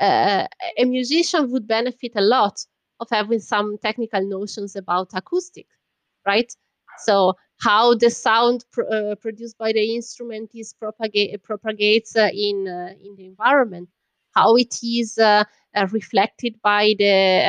[0.00, 0.46] Uh,
[0.78, 2.64] a musician would benefit a lot
[3.00, 5.66] of having some technical notions about acoustic
[6.26, 6.52] right?
[6.98, 12.66] So how the sound pr- uh, produced by the instrument is propagate propagates uh, in
[12.66, 13.88] in the environment
[14.36, 15.44] how it is uh,
[15.76, 17.04] uh, reflected by the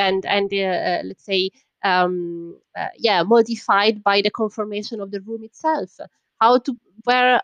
[0.06, 1.50] and and uh, let's say
[1.84, 2.58] um,
[2.98, 5.98] yeah modified by the conformation of the room itself.
[6.40, 7.40] How to where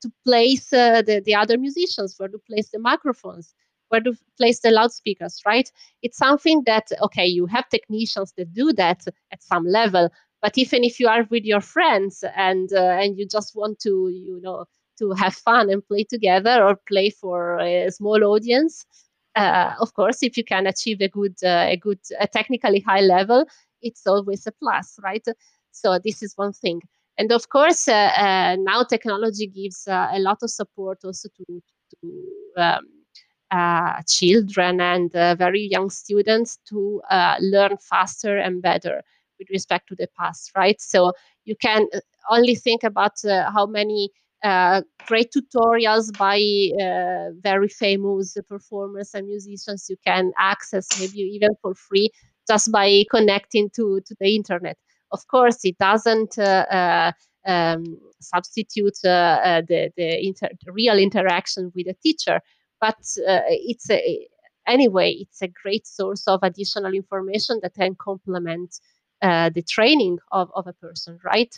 [0.00, 3.54] to place the, the other musicians where to place the microphones
[3.88, 5.70] where to place the loudspeakers right?
[6.02, 10.10] It's something that okay you have technicians that do that at some level
[10.42, 14.08] but even if you are with your friends and uh, and you just want to
[14.08, 14.66] you know
[14.98, 18.84] to have fun and play together or play for a small audience.
[19.36, 23.00] Uh, of course, if you can achieve a good, uh, a good, a technically high
[23.00, 23.44] level,
[23.82, 25.24] it's always a plus, right?
[25.70, 26.82] So this is one thing.
[27.18, 31.62] And of course, uh, uh now technology gives uh, a lot of support also to,
[32.00, 32.24] to
[32.56, 32.86] um,
[33.50, 37.00] uh, children and very young students to
[37.40, 39.02] learn faster and better
[39.38, 40.80] with respect to the past, right?
[40.80, 41.12] So
[41.44, 41.86] you can
[42.28, 44.10] only think about how many
[44.44, 46.38] uh, great tutorials by
[46.80, 52.10] uh, very famous performers and musicians you can access maybe even for free
[52.46, 54.76] just by connecting to, to the internet.
[55.10, 57.12] Of course, it doesn't uh, uh
[57.46, 62.40] um, substitute uh, uh, the, the, inter- real interaction with a teacher,
[62.78, 64.28] but it's a,
[64.66, 68.78] anyway, it's a great source of additional information that can complement
[69.22, 71.54] the training of, of a person, right?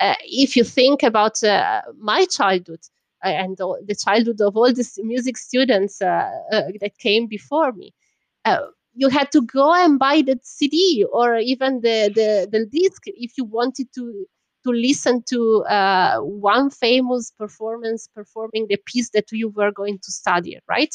[0.00, 2.80] Uh, if you think about uh, my childhood
[3.24, 7.94] uh, and the childhood of all these music students that came before me,
[8.94, 13.32] you had to go and buy the CD or even the, the, the disc if
[13.36, 14.26] you wanted to
[14.64, 20.10] to listen to uh, one famous performance performing the piece that you were going to
[20.10, 20.92] study, right?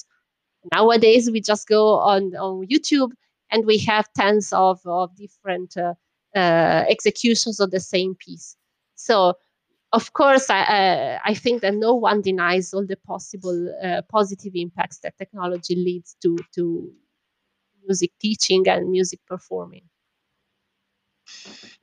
[0.74, 3.12] Nowadays, we just go on, on YouTube
[3.50, 5.94] and we have tens of, of different uh,
[6.36, 8.58] uh, executions of the same piece.
[9.02, 9.34] So,
[9.92, 14.54] of course, I, uh, I think that no one denies all the possible uh, positive
[14.56, 16.92] impacts that technology leads to, to
[17.86, 19.84] music teaching and music performing.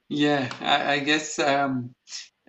[0.09, 1.91] Yeah, I, I guess um,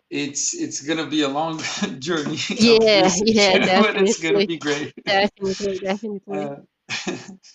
[0.10, 1.60] it's it's gonna be a long
[2.00, 2.38] journey.
[2.50, 4.94] Yeah, yeah, but it's gonna be great.
[5.06, 6.40] Definitely, definitely.
[6.42, 6.56] Uh,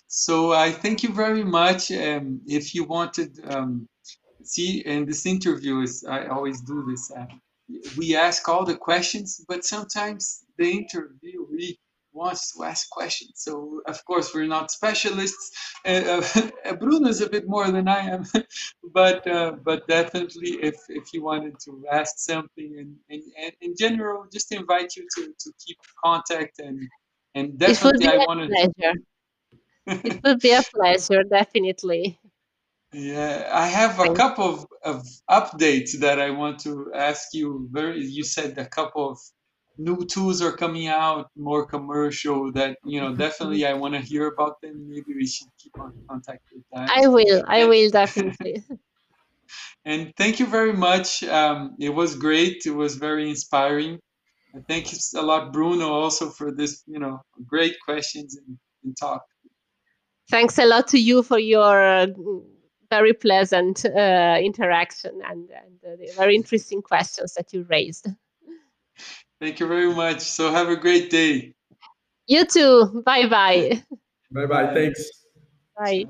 [0.07, 1.91] so I thank you very much.
[1.91, 3.87] Um, if you wanted, um,
[4.45, 7.11] see, in this interview is I always do this.
[7.11, 7.25] Uh,
[7.97, 11.77] we ask all the questions, but sometimes the interviewee
[12.15, 13.31] wants to ask questions.
[13.35, 15.51] So of course we're not specialists.
[15.85, 16.21] Uh,
[16.65, 18.23] uh, Bruno is a bit more than I am,
[18.93, 23.75] but uh, but definitely if if you wanted to ask something and, and, and in
[23.77, 26.79] general, just invite you to, to keep contact and
[27.35, 28.93] and definitely I want to.
[29.87, 32.19] it would be a pleasure, definitely.
[32.97, 37.67] Yeah, I have a couple of, of updates that I want to ask you.
[37.69, 39.19] Very, you said a couple of
[39.77, 42.53] new tools are coming out, more commercial.
[42.53, 44.87] That you know, definitely I want to hear about them.
[44.87, 46.89] Maybe we should keep on contact with that.
[46.89, 47.43] I will.
[47.45, 48.63] I will definitely.
[49.83, 51.21] and thank you very much.
[51.23, 52.65] Um, it was great.
[52.65, 53.99] It was very inspiring.
[54.53, 56.81] And thank you a lot, Bruno, also for this.
[56.87, 59.21] You know, great questions and, and talk.
[60.31, 61.83] Thanks a lot to you for your.
[61.83, 62.07] Uh,
[62.97, 68.07] very pleasant uh, interaction and, and uh, the very interesting questions that you raised.
[69.41, 70.21] Thank you very much.
[70.21, 71.53] So have a great day.
[72.27, 73.03] You too.
[73.05, 73.83] Bye bye.
[74.31, 74.73] Bye bye.
[74.73, 75.01] Thanks.
[75.77, 76.05] Bye.